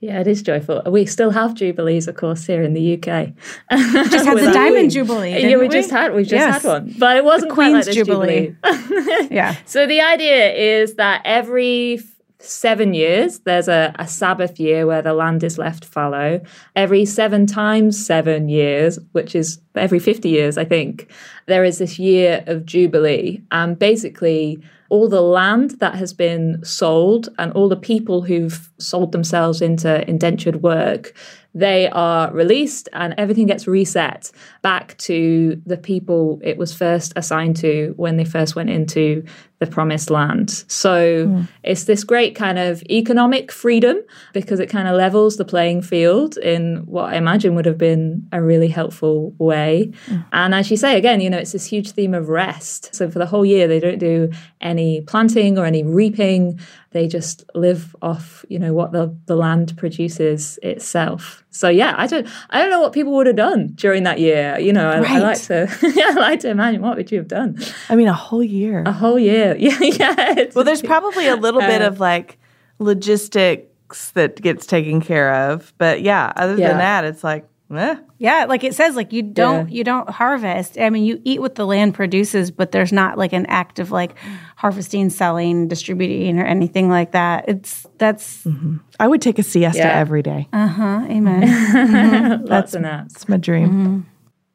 [0.00, 0.82] Yeah, it is joyful.
[0.86, 3.32] We still have jubilees, of course, here in the UK.
[3.70, 5.30] just had the diamond jubilee.
[5.30, 6.62] Yeah, we, we, just had we just yes.
[6.62, 8.54] had one, but it wasn't the Queen's like jubilee.
[8.62, 9.28] jubilee.
[9.30, 9.56] yeah.
[9.64, 12.02] So the idea is that every
[12.38, 16.40] seven years, there's a, a Sabbath year where the land is left fallow.
[16.74, 21.10] Every seven times seven years, which is every 50 years, I think,
[21.46, 23.42] there is this year of Jubilee.
[23.50, 29.12] And basically, all the land that has been sold and all the people who've sold
[29.12, 31.14] themselves into indentured work
[31.54, 37.56] they are released and everything gets reset back to the people it was first assigned
[37.56, 39.24] to when they first went into
[39.58, 40.64] the promised land.
[40.68, 41.48] So mm.
[41.62, 43.98] it's this great kind of economic freedom
[44.34, 48.28] because it kind of levels the playing field in what I imagine would have been
[48.32, 49.92] a really helpful way.
[50.06, 50.24] Mm.
[50.32, 52.94] And as you say, again, you know, it's this huge theme of rest.
[52.94, 56.58] So for the whole year, they don't do any planting or any reaping
[56.96, 62.06] they just live off you know what the, the land produces itself so yeah i
[62.06, 65.00] don't i don't know what people would have done during that year you know I,
[65.00, 65.10] right.
[65.10, 67.58] I like to yeah i like to imagine what would you have done
[67.90, 71.62] i mean a whole year a whole year yeah yeah well there's probably a little
[71.62, 72.38] uh, bit of like
[72.78, 76.68] logistics that gets taken care of but yeah other yeah.
[76.68, 77.96] than that it's like eh.
[78.18, 79.76] Yeah, like it says, like you don't yeah.
[79.76, 80.78] you don't harvest.
[80.78, 83.90] I mean, you eat what the land produces, but there's not like an act of
[83.90, 84.14] like
[84.56, 87.44] harvesting, selling, distributing, or anything like that.
[87.48, 88.44] It's that's.
[88.44, 88.76] Mm-hmm.
[88.98, 89.98] I would take a siesta yeah.
[89.98, 90.48] every day.
[90.52, 91.06] Uh huh.
[91.10, 91.42] Amen.
[91.42, 92.44] mm-hmm.
[92.46, 93.12] Lots of naps.
[93.14, 94.06] That's my dream.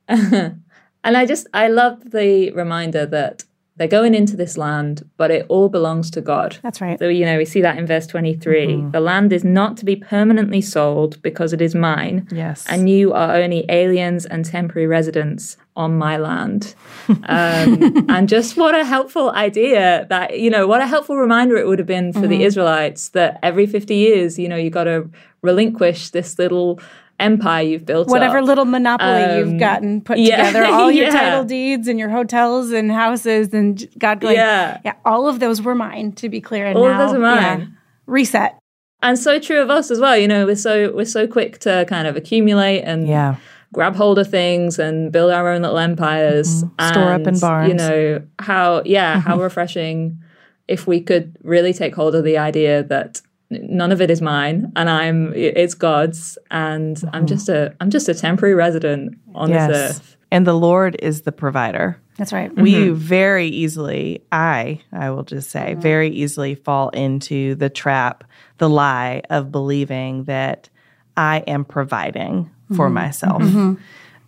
[0.10, 0.60] Mm-hmm.
[1.04, 3.43] and I just I love the reminder that
[3.78, 6.58] they're going into this land, but it all belongs to God.
[6.62, 7.00] That's right.
[7.00, 8.68] So, you know, we see that in verse 23.
[8.68, 8.92] Mm-hmm.
[8.92, 12.28] The land is not to be permanently sold because it is mine.
[12.32, 12.66] Yes.
[12.70, 16.76] And you are only aliens and temporary residents on my land.
[17.08, 21.66] Um, and just what a helpful idea that, you know, what a helpful reminder it
[21.66, 22.30] would have been for mm-hmm.
[22.30, 25.10] the Israelites that every 50 years, you know, you got to
[25.42, 26.80] relinquish this little
[27.22, 28.46] empire you've built whatever up.
[28.46, 31.12] little monopoly um, you've gotten put yeah, together all your yeah.
[31.12, 34.80] title deeds and your hotels and houses and god going yeah.
[34.84, 37.20] yeah all of those were mine to be clear and all now, of those are
[37.20, 37.66] mine yeah,
[38.08, 38.60] reset
[39.02, 41.86] and so true of us as well you know we're so we're so quick to
[41.88, 43.36] kind of accumulate and yeah
[43.74, 46.92] grab hold of things and build our own little empires mm-hmm.
[46.92, 50.22] store and, up in barns you know how yeah how refreshing
[50.68, 54.72] if we could really take hold of the idea that none of it is mine
[54.76, 57.16] and i'm it's god's and mm-hmm.
[57.16, 59.70] i'm just a i'm just a temporary resident on yes.
[59.70, 62.00] this earth And the Lord is the provider.
[62.18, 62.56] That's right.
[62.56, 62.94] We mm-hmm.
[62.94, 65.82] very easily, I, I will just say, mm-hmm.
[65.82, 68.24] very easily fall into the trap,
[68.58, 70.70] the lie of believing that
[71.18, 72.94] I am providing for mm-hmm.
[72.94, 73.44] myself,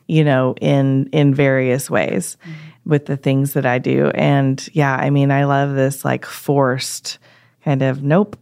[0.08, 2.36] you know, in in various ways
[2.86, 4.12] with the things that I do.
[4.14, 7.20] And yeah, I mean, I love this like forced
[7.64, 8.38] kind of nope.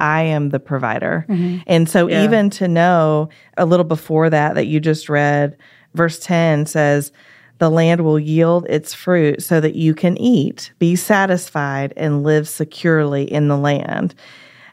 [0.00, 1.24] I am the provider.
[1.28, 1.58] Mm-hmm.
[1.66, 5.56] And so even to know a little before that that you just read,
[5.94, 7.12] verse 10 says,
[7.58, 12.48] the land will yield its fruit so that you can eat, be satisfied, and live
[12.48, 14.14] securely in the land.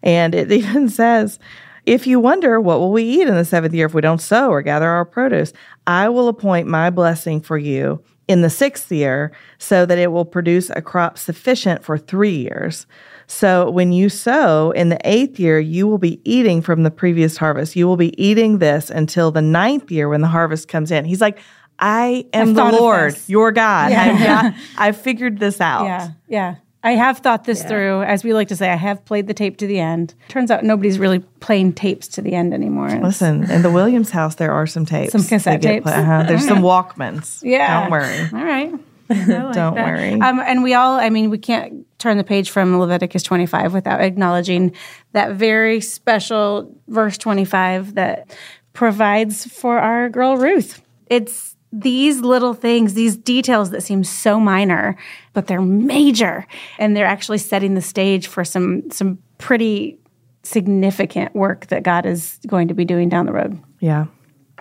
[0.01, 1.39] And it even says,
[1.85, 4.49] if you wonder, what will we eat in the seventh year if we don't sow
[4.49, 5.53] or gather our produce?
[5.87, 10.25] I will appoint my blessing for you in the sixth year so that it will
[10.25, 12.85] produce a crop sufficient for three years.
[13.27, 17.37] So when you sow in the eighth year, you will be eating from the previous
[17.37, 17.75] harvest.
[17.75, 21.05] You will be eating this until the ninth year when the harvest comes in.
[21.05, 21.39] He's like,
[21.79, 23.91] I am I've the Lord, your God.
[23.91, 24.03] Yeah.
[24.03, 24.19] I've,
[24.53, 25.85] got, I've figured this out.
[25.85, 26.55] Yeah, yeah.
[26.85, 28.03] I have thought this through.
[28.03, 30.13] As we like to say, I have played the tape to the end.
[30.27, 32.87] Turns out nobody's really playing tapes to the end anymore.
[32.87, 35.13] It's- Listen, in the Williams house, there are some tapes.
[35.13, 35.87] Some cassette tapes?
[35.87, 36.23] uh-huh.
[36.23, 37.41] There's some Walkmans.
[37.41, 37.83] Yeah.
[37.83, 38.19] Don't worry.
[38.33, 38.73] All right.
[39.43, 39.85] Like Don't that.
[39.85, 40.13] worry.
[40.13, 44.01] Um, and we all, I mean, we can't turn the page from Leviticus 25 without
[44.01, 44.73] acknowledging
[45.13, 48.35] that very special verse 25 that
[48.73, 50.81] provides for our girl Ruth.
[51.07, 54.95] It's these little things, these details that seem so minor,
[55.33, 56.45] but they're major.
[56.77, 59.99] And they're actually setting the stage for some some pretty
[60.43, 63.59] significant work that God is going to be doing down the road.
[63.79, 64.05] Yeah.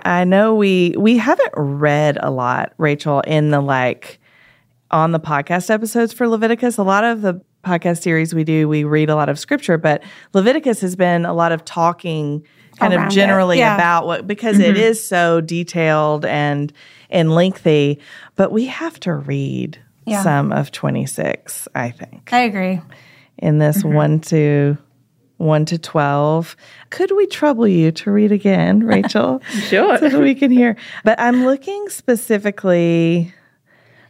[0.04, 4.18] I know we we haven't read a lot, Rachel, in the like
[4.92, 6.78] on the podcast episodes for Leviticus.
[6.78, 10.02] A lot of the podcast series we do, we read a lot of scripture, but
[10.32, 12.44] Leviticus has been a lot of talking
[12.76, 13.74] kind Around of generally yeah.
[13.74, 14.82] about what because it mm-hmm.
[14.82, 16.72] is so detailed and
[17.10, 18.00] and lengthy,
[18.36, 20.22] but we have to read Yeah.
[20.22, 22.32] some of 26, I think.
[22.32, 22.80] I agree.
[23.38, 23.94] in this mm-hmm.
[23.94, 24.78] one to
[25.36, 26.56] one to twelve.
[26.90, 29.42] Could we trouble you to read again, Rachel?
[29.68, 29.98] Sure.
[29.98, 30.76] so that we can hear.
[31.04, 33.34] But I'm looking specifically.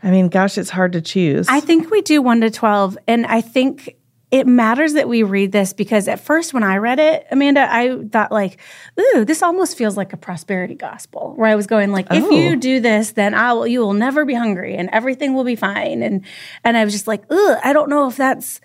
[0.02, 1.46] I mean, gosh, it's hard to choose.
[1.48, 2.98] I think we do 1 to 12.
[3.06, 3.96] And I think
[4.32, 8.02] it matters that we read this because at first, when I read it, Amanda, I
[8.10, 8.58] thought, like,
[8.98, 12.30] ooh, this almost feels like a prosperity gospel where I was going, like, if Oh.
[12.30, 15.54] you do this, then I will, you will never be hungry and everything will be
[15.54, 16.02] fine.
[16.02, 16.24] And,
[16.64, 18.60] and I was just like, ugh, I don't know if that's,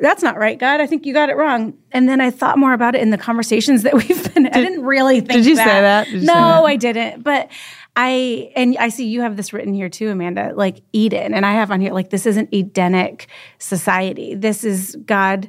[0.00, 0.80] that's not right, God.
[0.80, 1.74] I think you got it wrong.
[1.92, 4.46] And then I thought more about it in the conversations that we've been.
[4.46, 5.32] I didn't really think.
[5.32, 6.06] did you say that?
[6.06, 6.64] Did you no, say that?
[6.64, 7.22] I didn't.
[7.22, 7.50] But
[7.96, 10.52] I and I see you have this written here too, Amanda.
[10.54, 13.28] Like Eden, and I have on here like this is an Edenic
[13.58, 14.34] society.
[14.34, 15.48] This is God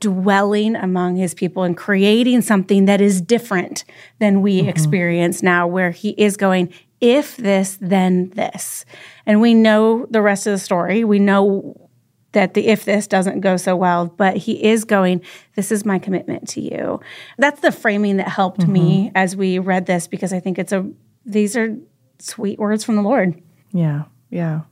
[0.00, 3.84] dwelling among His people and creating something that is different
[4.18, 4.68] than we Mm-hmm.
[4.68, 6.72] experience now, where He is going.
[7.00, 8.84] If this, then this,
[9.26, 11.04] and we know the rest of the story.
[11.04, 11.88] We know
[12.32, 15.22] that the if this doesn't go so well, but he is going,
[15.54, 17.00] this is my commitment to you.
[17.38, 18.72] That's the framing that helped Mm-hmm.
[18.72, 20.90] me as we read this because I think it's a
[21.26, 21.76] these are
[22.18, 23.42] sweet words from the Lord.
[23.72, 24.62] yeah, yeah.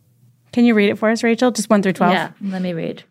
[0.53, 1.51] Can you read it for us, Rachel?
[1.51, 2.13] Just one through 12.
[2.13, 3.03] Yeah, let me read.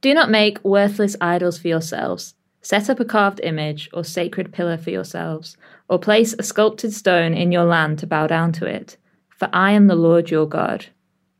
[0.00, 2.34] Do not make worthless idols for yourselves.
[2.62, 5.56] Set up a carved image or sacred pillar for yourselves,
[5.88, 8.96] or place a sculpted stone in your land to bow down to it.
[9.30, 10.86] For I am the Lord your God.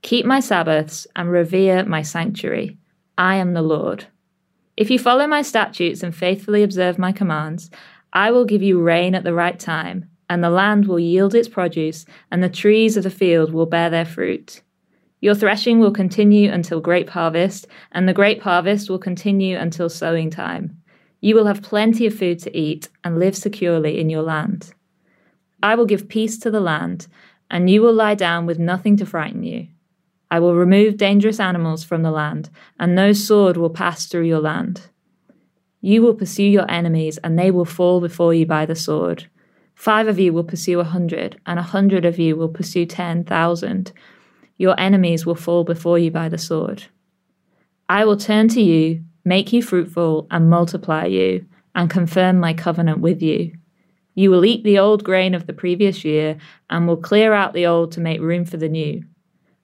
[0.03, 2.77] Keep my Sabbaths and revere my sanctuary.
[3.17, 4.07] I am the Lord.
[4.77, 7.71] If you follow my statutes and faithfully observe my commands,
[8.13, 11.49] I will give you rain at the right time, and the land will yield its
[11.49, 14.63] produce, and the trees of the field will bear their fruit.
[15.21, 20.31] Your threshing will continue until grape harvest, and the grape harvest will continue until sowing
[20.31, 20.81] time.
[21.21, 24.73] You will have plenty of food to eat and live securely in your land.
[25.65, 27.09] I will give peace to the land,
[27.51, 29.67] and you will lie down with nothing to frighten you.
[30.31, 34.41] I will remove dangerous animals from the land, and no sword will pass through your
[34.41, 34.91] land.
[35.81, 39.27] You will pursue your enemies, and they will fall before you by the sword.
[39.81, 43.25] Five of you will pursue a hundred, and a hundred of you will pursue ten
[43.25, 43.93] thousand.
[44.59, 46.85] Your enemies will fall before you by the sword.
[47.89, 53.01] I will turn to you, make you fruitful, and multiply you, and confirm my covenant
[53.01, 53.55] with you.
[54.15, 56.37] You will eat the old grain of the previous year,
[56.69, 59.03] and will clear out the old to make room for the new.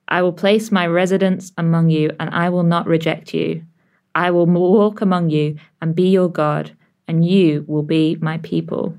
[0.07, 3.61] I will place my residence among you, and I will not reject you.
[4.15, 6.75] I will walk among you and be your God,
[7.07, 8.97] and you will be my people.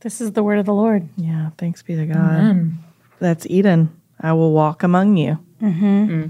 [0.00, 1.08] This is the word of the Lord.
[1.16, 2.72] Yeah, thanks be to God.
[3.18, 3.90] That's Eden.
[4.20, 5.38] I will walk among you.
[5.62, 6.26] Mm-hmm.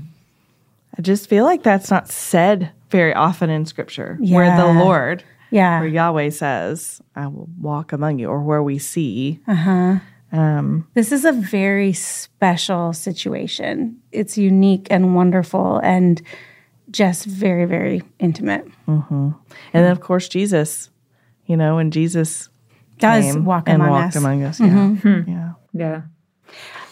[0.98, 5.78] I just feel like that's not said very often in scripture, where the Lord, Yeah.
[5.80, 9.98] where Yahweh says, I will walk among you, or where we see Uh-huh.
[10.32, 13.96] Um, This is a very special situation.
[14.12, 16.20] It's unique and wonderful and
[16.90, 18.66] just very, very intimate.
[18.86, 19.34] and
[19.72, 20.90] then, of course, Jesus,
[21.46, 22.48] you know, when Jesus
[23.00, 24.22] Does came walk and among walked us.
[24.22, 24.26] Mm-hmm.
[24.26, 24.60] among us.
[24.60, 25.24] Yeah.
[25.26, 25.52] Yeah.
[25.72, 26.02] Yeah.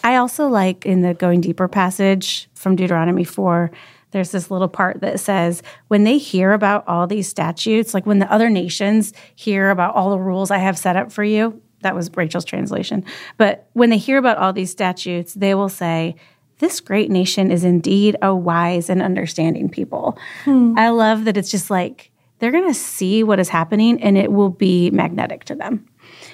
[0.03, 3.71] I also like in the going deeper passage from Deuteronomy 4,
[4.11, 8.19] there's this little part that says, when they hear about all these statutes, like when
[8.19, 11.95] the other nations hear about all the rules I have set up for you, that
[11.95, 13.05] was Rachel's translation.
[13.37, 16.15] But when they hear about all these statutes, they will say,
[16.59, 20.17] this great nation is indeed a wise and understanding people.
[20.45, 24.31] I love that it's just like they're going to see what is happening and it
[24.31, 25.88] will be magnetic to them.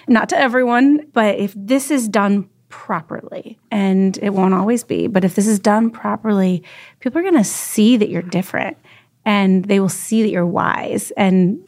[0.08, 5.24] Not to everyone, but if this is done properly, and it won't always be, but
[5.24, 6.64] if this is done properly,
[7.00, 8.78] people are going to see that you're different
[9.24, 11.12] and they will see that you're wise.
[11.12, 11.66] And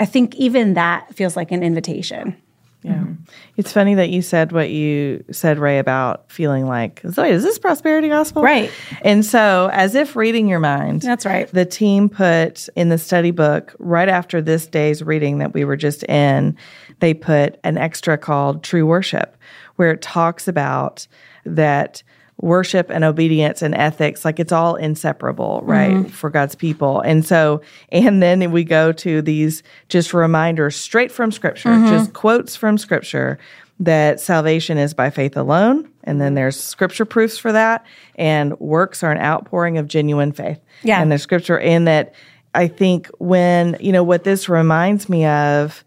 [0.00, 2.36] I think even that feels like an invitation.
[2.84, 2.96] Yeah.
[2.96, 3.12] Mm-hmm.
[3.56, 7.58] It's funny that you said what you said, Ray, about feeling like, Zoe, is this
[7.58, 8.42] prosperity gospel?
[8.42, 8.70] Right.
[9.00, 11.48] And so, as if reading your mind, That's right.
[11.48, 15.76] the team put in the study book right after this day's reading that we were
[15.76, 16.58] just in,
[17.04, 19.36] they put an extra called True Worship,
[19.76, 21.06] where it talks about
[21.44, 22.02] that
[22.40, 25.70] worship and obedience and ethics like it's all inseparable mm-hmm.
[25.70, 27.02] right for god's people.
[27.02, 31.90] And so and then we go to these just reminders straight from scripture mm-hmm.
[31.90, 33.38] just quotes from scripture
[33.78, 37.84] that salvation is by faith alone and then there's scripture proofs for that
[38.14, 40.58] and works are an outpouring of genuine faith.
[40.82, 41.02] Yeah.
[41.02, 42.14] and there's scripture in that
[42.54, 45.83] i think when you know what this reminds me of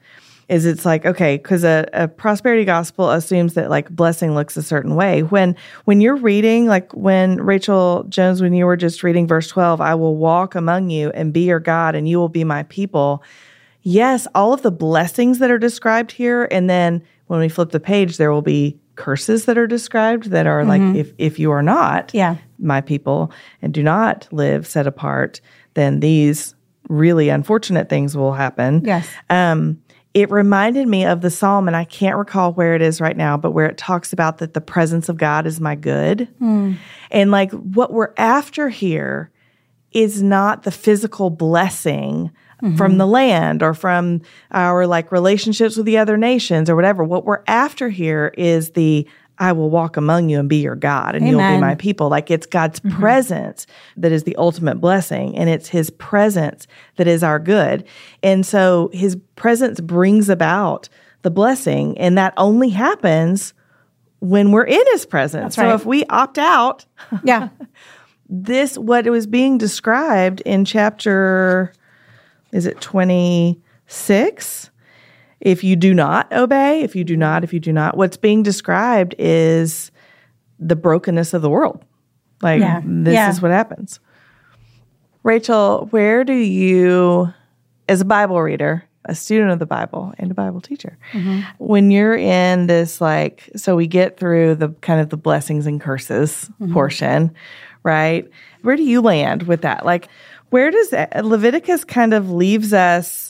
[0.49, 4.63] is it's like okay because a, a prosperity gospel assumes that like blessing looks a
[4.63, 9.27] certain way when when you're reading like when rachel jones when you were just reading
[9.27, 12.43] verse 12 i will walk among you and be your god and you will be
[12.45, 13.21] my people
[13.81, 17.79] yes all of the blessings that are described here and then when we flip the
[17.79, 21.61] page there will be curses that are described that are like if if you are
[21.61, 22.37] not Yeah.
[22.57, 23.31] my people
[23.61, 25.41] and do not live set apart
[25.75, 26.55] then these
[26.89, 29.07] really unfortunate things will happen Yes.
[29.29, 29.77] um,
[30.17, 33.37] it reminded me of the psalm, and I can't recall where it is right now,
[33.37, 36.27] but where it talks about that the presence of God is my good.
[36.39, 36.73] Hmm.
[37.11, 39.29] And like what we're after here
[39.91, 42.97] is not the physical blessing from mm-hmm.
[42.97, 47.03] the land or from our like relationships with the other nations or whatever.
[47.03, 49.07] What we're after here is the
[49.39, 52.09] I will walk among you and be your God and you'll be my people.
[52.09, 52.97] Like it's God's mm-hmm.
[52.99, 57.85] presence that is the ultimate blessing and it's his presence that is our good.
[58.23, 60.89] And so his presence brings about
[61.21, 63.53] the blessing and that only happens
[64.19, 65.55] when we're in his presence.
[65.55, 65.75] So right.
[65.75, 66.85] if we opt out,
[67.23, 67.49] Yeah.
[68.29, 71.71] this what it was being described in chapter
[72.51, 74.69] is it 26
[75.39, 78.43] if you do not obey if you do not if you do not what's being
[78.43, 79.91] described is
[80.59, 81.83] the brokenness of the world.
[82.41, 82.81] Like Yeah.
[82.83, 83.29] this Yeah.
[83.29, 83.99] is what happens.
[85.23, 87.31] Rachel where do you
[87.89, 91.39] as a bible reader a student of the bible and a bible teacher mm-hmm.
[91.59, 95.79] when you're in this like so we get through the kind of the blessings and
[95.79, 96.73] curses mm-hmm.
[96.73, 97.33] portion
[97.87, 98.29] right?
[98.63, 99.85] Where do you land with that?
[99.85, 100.09] Like
[100.49, 103.26] where does uh, leviticus kind of leaves us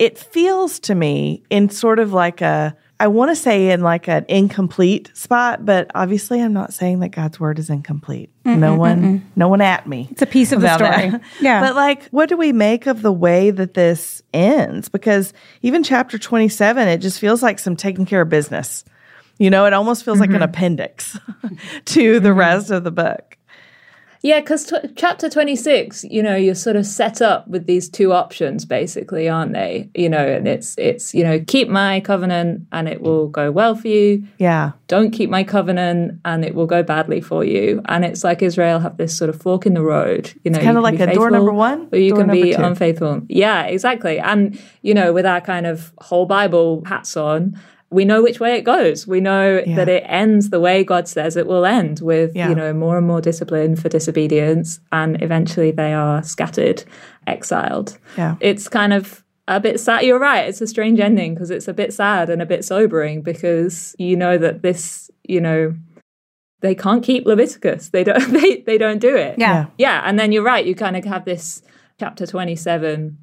[0.00, 4.08] it feels to me in sort of like a I want to say in like
[4.08, 8.30] an incomplete spot, but obviously I'm not saying that God's word is incomplete.
[8.44, 10.08] no one, no one at me.
[10.10, 11.10] It's a piece of the story.
[11.10, 11.22] that.
[11.40, 11.60] Yeah.
[11.60, 14.90] But like, what do we make of the way that this ends?
[14.90, 15.32] Because
[15.62, 18.84] even chapter 27, it just feels like some taking care of business.
[19.38, 20.42] You know, it almost feels like an mm-hmm.
[20.42, 21.18] appendix
[21.86, 22.38] to the mm-hmm.
[22.38, 23.38] rest of the book.
[24.22, 28.12] Yeah, because tw- chapter 26, you know, you're sort of set up with these two
[28.12, 29.88] options, basically, aren't they?
[29.94, 33.74] You know, and it's, it's, you know, keep my covenant and it will go well
[33.74, 34.24] for you.
[34.38, 34.72] Yeah.
[34.88, 37.80] Don't keep my covenant and it will go badly for you.
[37.86, 40.32] And it's like Israel have this sort of fork in the road.
[40.44, 42.62] You know, you can like a door number one, or you can be two.
[42.62, 43.22] unfaithful.
[43.28, 44.18] Yeah, exactly.
[44.18, 47.58] And, you know, with our kind of whole Bible hats on,
[47.90, 49.06] we know which way it goes.
[49.06, 49.74] We know Yeah.
[49.76, 52.48] that it ends the way God says it will end with, Yeah.
[52.48, 54.78] you know, more and more discipline for disobedience.
[54.92, 56.84] And eventually they are scattered,
[57.26, 57.98] exiled.
[58.16, 58.36] Yeah.
[58.40, 60.04] It's kind of a bit sad.
[60.04, 60.48] You're right.
[60.48, 64.16] It's a strange ending because it's a bit sad and a bit sobering because you
[64.16, 65.74] know that this, you know,
[66.60, 67.88] they can't keep Leviticus.
[67.88, 68.20] They don't.
[68.32, 69.36] They they don't do it.
[69.38, 69.66] Yeah.
[69.78, 70.64] Yeah, and then you're right.
[70.64, 71.62] You kind of have this
[71.98, 73.16] chapter 27,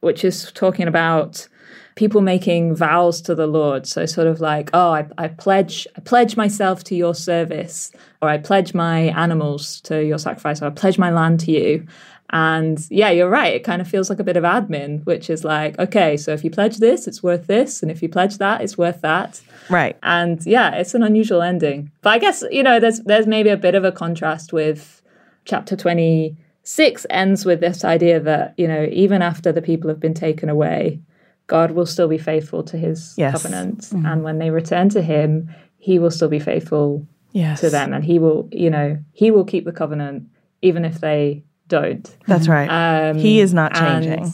[0.00, 1.48] which is talking about
[1.94, 3.86] people making vows to the Lord.
[3.86, 8.28] So sort of like, oh, I, I pledge, I pledge myself to your service, or
[8.28, 11.86] I pledge my animals to your sacrifice, or I pledge my land to you.
[12.30, 13.54] And yeah, you're right.
[13.54, 16.42] It kind of feels like a bit of admin, which is like, okay, so if
[16.42, 17.80] you pledge this, it's worth this.
[17.80, 19.40] And if you pledge that, it's worth that.
[19.70, 19.96] Right.
[20.02, 21.92] And yeah, it's an unusual ending.
[22.02, 25.00] But I guess, you know, there's there's maybe a bit of a contrast with
[25.44, 30.14] chapter 26 ends with this idea that, you know, even after the people have been
[30.14, 31.00] taken away,
[31.46, 33.32] God will still be faithful to his Yes.
[33.42, 33.80] covenant.
[33.80, 34.06] Mm-hmm.
[34.06, 37.60] And when they return to him, he will still be faithful Yes.
[37.60, 37.92] to them.
[37.92, 40.24] And he will, you know, he will keep the covenant
[40.62, 42.08] even if they don't.
[42.26, 42.68] That's right.
[42.68, 44.32] Um, he is not and- changing.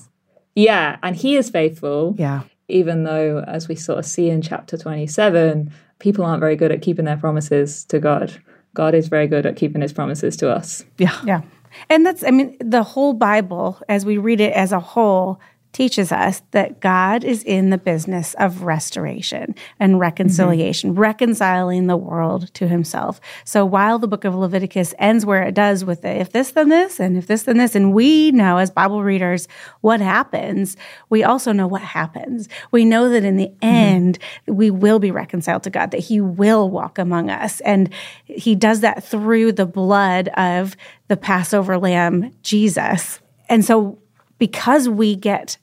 [0.55, 0.97] yeah.
[1.03, 2.43] And he is faithful yeah.
[2.69, 6.83] even though, as we sort of see in chapter 27, people aren't very good at
[6.83, 8.33] keeping their promises to God.
[8.75, 10.85] God is very good at keeping his promises to us.
[10.99, 11.17] Yeah.
[11.25, 11.43] Yeah.
[11.89, 15.41] And that's, I mean, the whole Bible, as we read it as a whole,
[15.73, 21.01] teaches us that God is in the business of restoration and reconciliation, mm-hmm.
[21.01, 23.21] reconciling the world to himself.
[23.45, 26.69] So while the book of Leviticus ends where it does with the if this, then
[26.69, 29.47] this, and if this, then this, and we know as Bible readers
[29.81, 30.77] what happens,
[31.09, 32.49] we also know what happens.
[32.73, 33.65] We know that in the mm-hmm.
[33.65, 37.61] end, we will be reconciled to God, that he will walk among us.
[37.61, 37.91] And
[38.25, 43.21] he does that through the blood of the Passover lamb, Jesus.
[43.49, 44.00] And so
[44.41, 45.57] because we get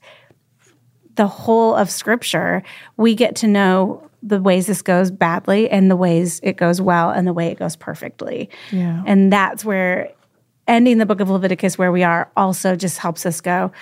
[1.16, 2.62] the whole of scripture,
[2.96, 7.10] we get to know the ways this goes badly and the ways it goes well
[7.10, 8.48] and the way it goes perfectly.
[8.72, 9.02] Yeah.
[9.04, 10.10] And that's where
[10.66, 13.72] ending the book of Leviticus where we are also just helps us go,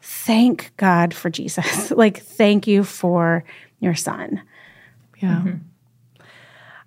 [0.00, 1.90] thank God for Jesus.
[1.90, 3.44] like, thank you for
[3.80, 4.42] your son.
[5.18, 5.42] Yeah.
[5.44, 5.56] Mm-hmm.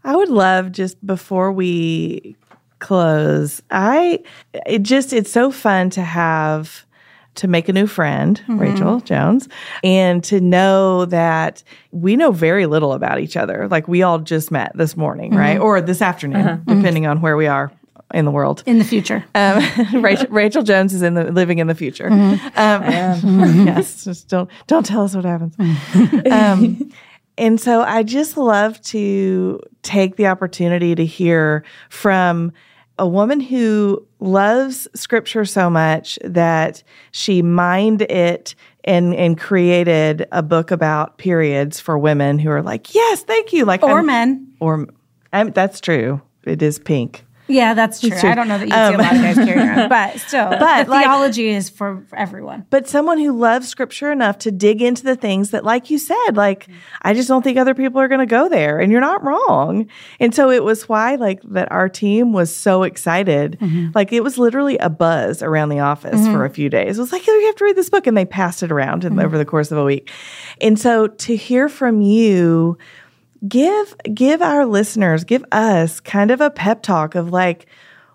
[0.04, 2.36] I would love just before we
[2.80, 4.24] close, I
[4.66, 6.86] it just it's so fun to have
[7.40, 8.60] to make a new friend, mm-hmm.
[8.60, 9.48] Rachel Jones,
[9.82, 13.68] and to know that we know very little about each other.
[13.70, 15.56] Like we all just met this morning, right?
[15.56, 15.64] Mm-hmm.
[15.64, 16.58] Or this afternoon, uh-huh.
[16.58, 16.78] mm-hmm.
[16.78, 17.72] depending on where we are
[18.14, 18.62] in the world.
[18.66, 19.24] In the future.
[19.36, 19.64] Um,
[20.02, 22.10] Rachel, Rachel Jones is in the living in the future.
[22.10, 25.56] Um, yes, just don't don't tell us what happens.
[26.30, 26.92] um,
[27.38, 32.52] and so I just love to take the opportunity to hear from
[33.00, 40.44] a woman who loves scripture so much that she mined it and and created a
[40.44, 44.54] book about periods for women who are like, yes, thank you, like or I'm- men.
[44.60, 44.88] or
[45.32, 46.22] that's true.
[46.44, 47.26] It is pink.
[47.50, 48.12] Yeah, that's true.
[48.12, 48.30] true.
[48.30, 50.50] I don't know that you see a um, lot of guys carrying around, but still,
[50.50, 52.66] But, the like- theology is for, for everyone.
[52.70, 56.32] but someone who loves scripture enough to dig into the things that, like you said,
[56.36, 56.68] like,
[57.02, 58.80] I just don't think other people are going to go there.
[58.80, 59.88] And you're not wrong.
[60.20, 63.58] And so it was why, like, that our team was so excited.
[63.60, 63.90] Mm-hmm.
[63.96, 66.42] Like, it was literally a buzz around the office for mm-hmm.
[66.42, 66.98] a few days.
[66.98, 68.08] It was like, oh, you have to read this book.
[68.08, 69.26] And they passed it around in, mm-hmm.
[69.26, 70.12] over the course of a week.
[70.62, 72.78] And so to hear from you,
[73.48, 77.68] give give our listeners give us kind of a pep talk of like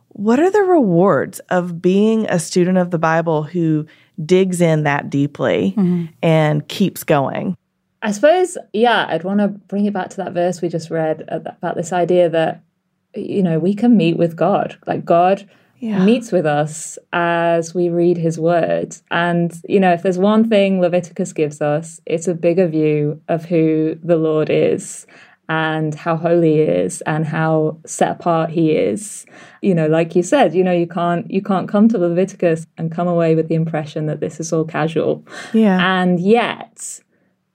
[0.09, 3.87] what are the rewards of being a student of the bible who
[4.25, 6.07] digs in that deeply mm-hmm.
[6.23, 7.57] and keeps going
[8.05, 11.25] I suppose, yeah, I'd want to bring it back to that verse we just read
[11.27, 12.63] uh, about this idea that,
[13.15, 14.77] you know, we can meet with God.
[14.87, 15.49] Like God
[15.79, 16.05] Yeah.
[16.05, 18.97] meets with us as we read his word.
[19.11, 23.45] And, you know, if there's one thing Leviticus gives us, it's a bigger view of
[23.45, 25.07] who the Lord is
[25.49, 29.27] and how holy he is and how set apart he is.
[29.63, 32.91] You know, like you said, you know, you can't you can't come to Leviticus and
[32.91, 35.25] come away with the impression that this is all casual.
[35.53, 37.01] yeah And yet,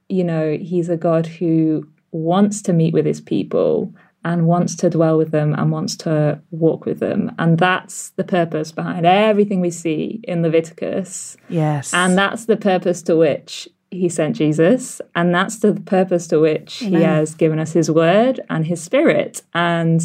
[0.07, 3.93] you know, he's a God who wants to meet with his people
[4.25, 7.31] and wants to dwell with them and wants to walk with them.
[7.39, 11.37] And that's the purpose behind everything we see in Leviticus.
[11.47, 15.01] yes And that's the purpose to which he sent Jesus.
[15.15, 19.41] And that's the purpose to which he has given us his word and his spirit.
[19.53, 20.01] And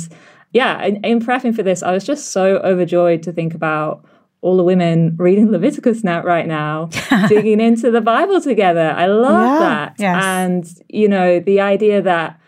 [0.53, 4.05] yeah, in, in prepping for this, I was just so overjoyed to think about
[4.41, 6.89] all the women reading Leviticus now right now,
[7.29, 8.93] digging into the Bible together.
[8.97, 9.59] I love Yeah.
[9.59, 9.95] that.
[9.99, 10.23] Yes.
[10.25, 12.39] And, you know, the idea that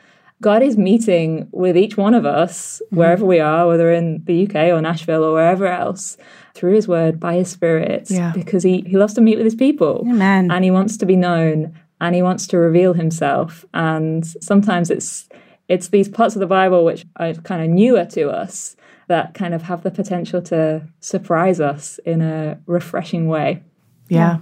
[0.42, 2.96] God is meeting with each one of us, mm-hmm.
[2.96, 6.16] wherever we are, whether in the UK or Nashville or wherever else,
[6.54, 8.32] through his word, by his spirit, Yeah.
[8.34, 10.04] because he, he loves to meet with his people.
[10.08, 10.50] Amen.
[10.50, 13.64] And he wants to be known and he wants to reveal himself.
[13.72, 15.28] And sometimes it's
[15.68, 18.76] it's these parts of the Bible which are kind of newer to us
[19.08, 23.62] that kind of have the potential to surprise us in a refreshing way.
[24.08, 24.38] yeah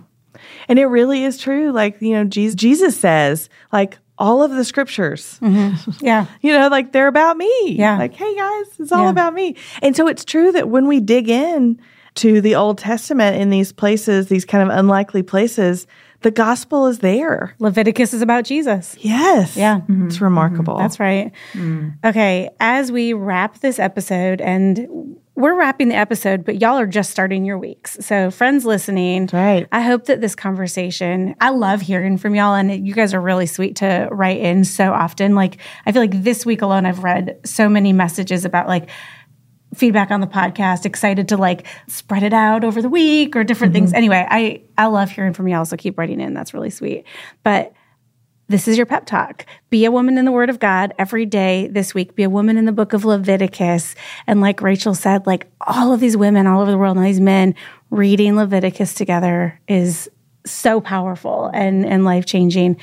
[0.68, 4.64] and it really is true like you know jesus, jesus says like all of the
[4.64, 6.04] scriptures mm-hmm.
[6.04, 6.26] Yeah.
[6.40, 7.72] you know, like they're about me.
[7.72, 7.98] Yeah.
[7.98, 9.10] Like, hey guys, it's all Yeah.
[9.10, 9.56] about me.
[9.82, 11.80] And so it's true that when we dig in
[12.16, 15.86] to the Old Testament in these places, these kind of unlikely places,
[16.20, 17.54] the gospel is there.
[17.58, 18.96] Leviticus is about Jesus.
[19.00, 19.56] Yes.
[19.56, 19.78] Yeah.
[19.78, 19.86] It's
[20.16, 20.24] mm-hmm.
[20.24, 20.74] remarkable.
[20.74, 20.82] Mm-hmm.
[20.82, 21.32] That's right.
[21.52, 21.96] Mm.
[22.04, 22.50] Okay.
[22.60, 27.44] As we wrap this episode, and we're wrapping the episode, but y'all are just starting
[27.44, 27.96] your weeks.
[28.00, 29.66] So, friends listening, right.
[29.72, 33.46] I hope that this conversation, I love hearing from y'all, and you guys are really
[33.46, 35.34] sweet to write in so often.
[35.34, 38.88] Like, I feel like this week alone, I've read so many messages about like,
[39.74, 43.72] feedback on the podcast excited to like spread it out over the week or different
[43.72, 43.86] mm-hmm.
[43.86, 47.04] things anyway i i love hearing from y'all so keep writing in that's really sweet
[47.42, 47.72] but
[48.48, 49.46] this is your pep talk.
[49.70, 52.14] Be a woman in the word of God every day this week.
[52.14, 53.94] Be a woman in the book of Leviticus.
[54.26, 57.20] And like Rachel said, like all of these women all over the world and these
[57.20, 57.54] men
[57.90, 60.10] reading Leviticus together is
[60.44, 62.76] so powerful and, and life changing.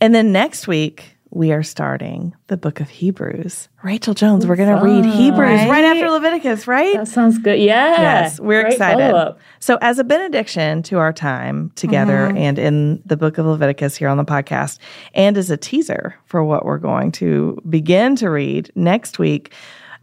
[0.00, 3.68] And then next week, we are starting the book of Hebrews.
[3.82, 5.68] Rachel Jones, we're going to read Hebrews right?
[5.68, 5.84] right?
[5.84, 6.94] after Leviticus, right?
[6.94, 7.58] That sounds good.
[7.58, 8.00] Yeah.
[8.00, 9.10] Yes, we're Great excited.
[9.10, 9.38] Follow-up.
[9.58, 12.36] So, as a benediction to our time together mm-hmm.
[12.36, 14.78] and in the book of Leviticus here on the podcast,
[15.14, 19.52] and as a teaser for what we're going to begin to read next week,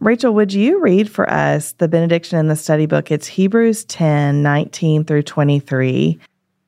[0.00, 3.10] Rachel, would you read for us the benediction in the study book?
[3.10, 6.18] It's Hebrews 10 19 through 23.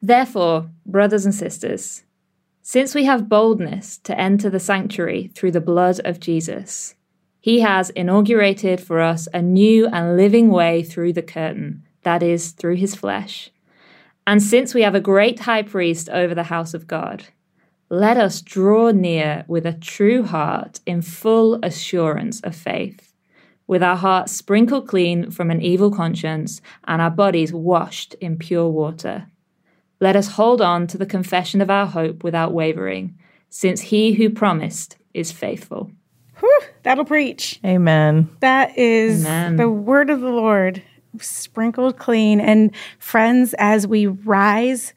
[0.03, 2.03] Therefore, brothers and sisters,
[2.69, 6.97] since we have boldness to enter the sanctuary through the blood of Jesus,
[7.39, 12.51] he has inaugurated for us a new and living way through the curtain, that is,
[12.51, 13.51] through his flesh.
[14.27, 17.27] And since we have a great high priest over the house of God,
[17.89, 23.15] let us draw near with a true heart in full assurance of faith,
[23.69, 28.69] with our hearts sprinkled clean from an evil conscience and our bodies washed in pure
[28.69, 29.29] water.
[30.01, 33.19] Let us hold on to the confession of our hope without wavering,
[33.49, 35.91] since he who promised is faithful.
[36.39, 37.59] Whew, that'll preach.
[37.65, 38.29] Amen.
[38.41, 39.57] That is Amen.
[39.57, 40.83] the word of the Lord,
[41.19, 42.41] sprinkled clean.
[42.41, 44.93] And friends, as we rise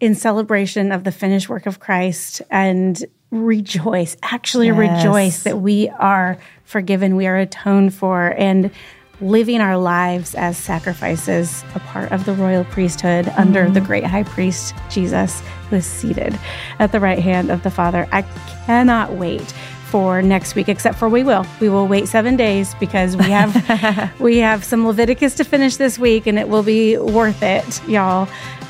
[0.00, 4.76] in celebration of the finished work of Christ and rejoice, actually yes.
[4.76, 8.72] rejoice that we are forgiven, we are atoned for, and
[9.20, 13.40] living our lives as sacrifices, a part of the royal priesthood mm-hmm.
[13.40, 16.38] under the great high priest Jesus, who is seated
[16.78, 18.08] at the right hand of the Father.
[18.12, 18.22] I
[18.66, 19.52] cannot wait
[19.90, 24.12] for next week except for we will we will wait 7 days because we have
[24.20, 28.28] we have some leviticus to finish this week and it will be worth it y'all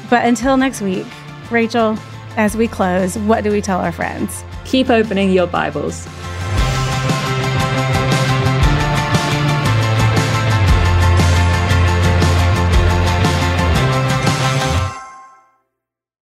[0.08, 1.06] but until next week
[1.50, 1.98] rachel
[2.38, 6.06] as we close what do we tell our friends keep opening your bibles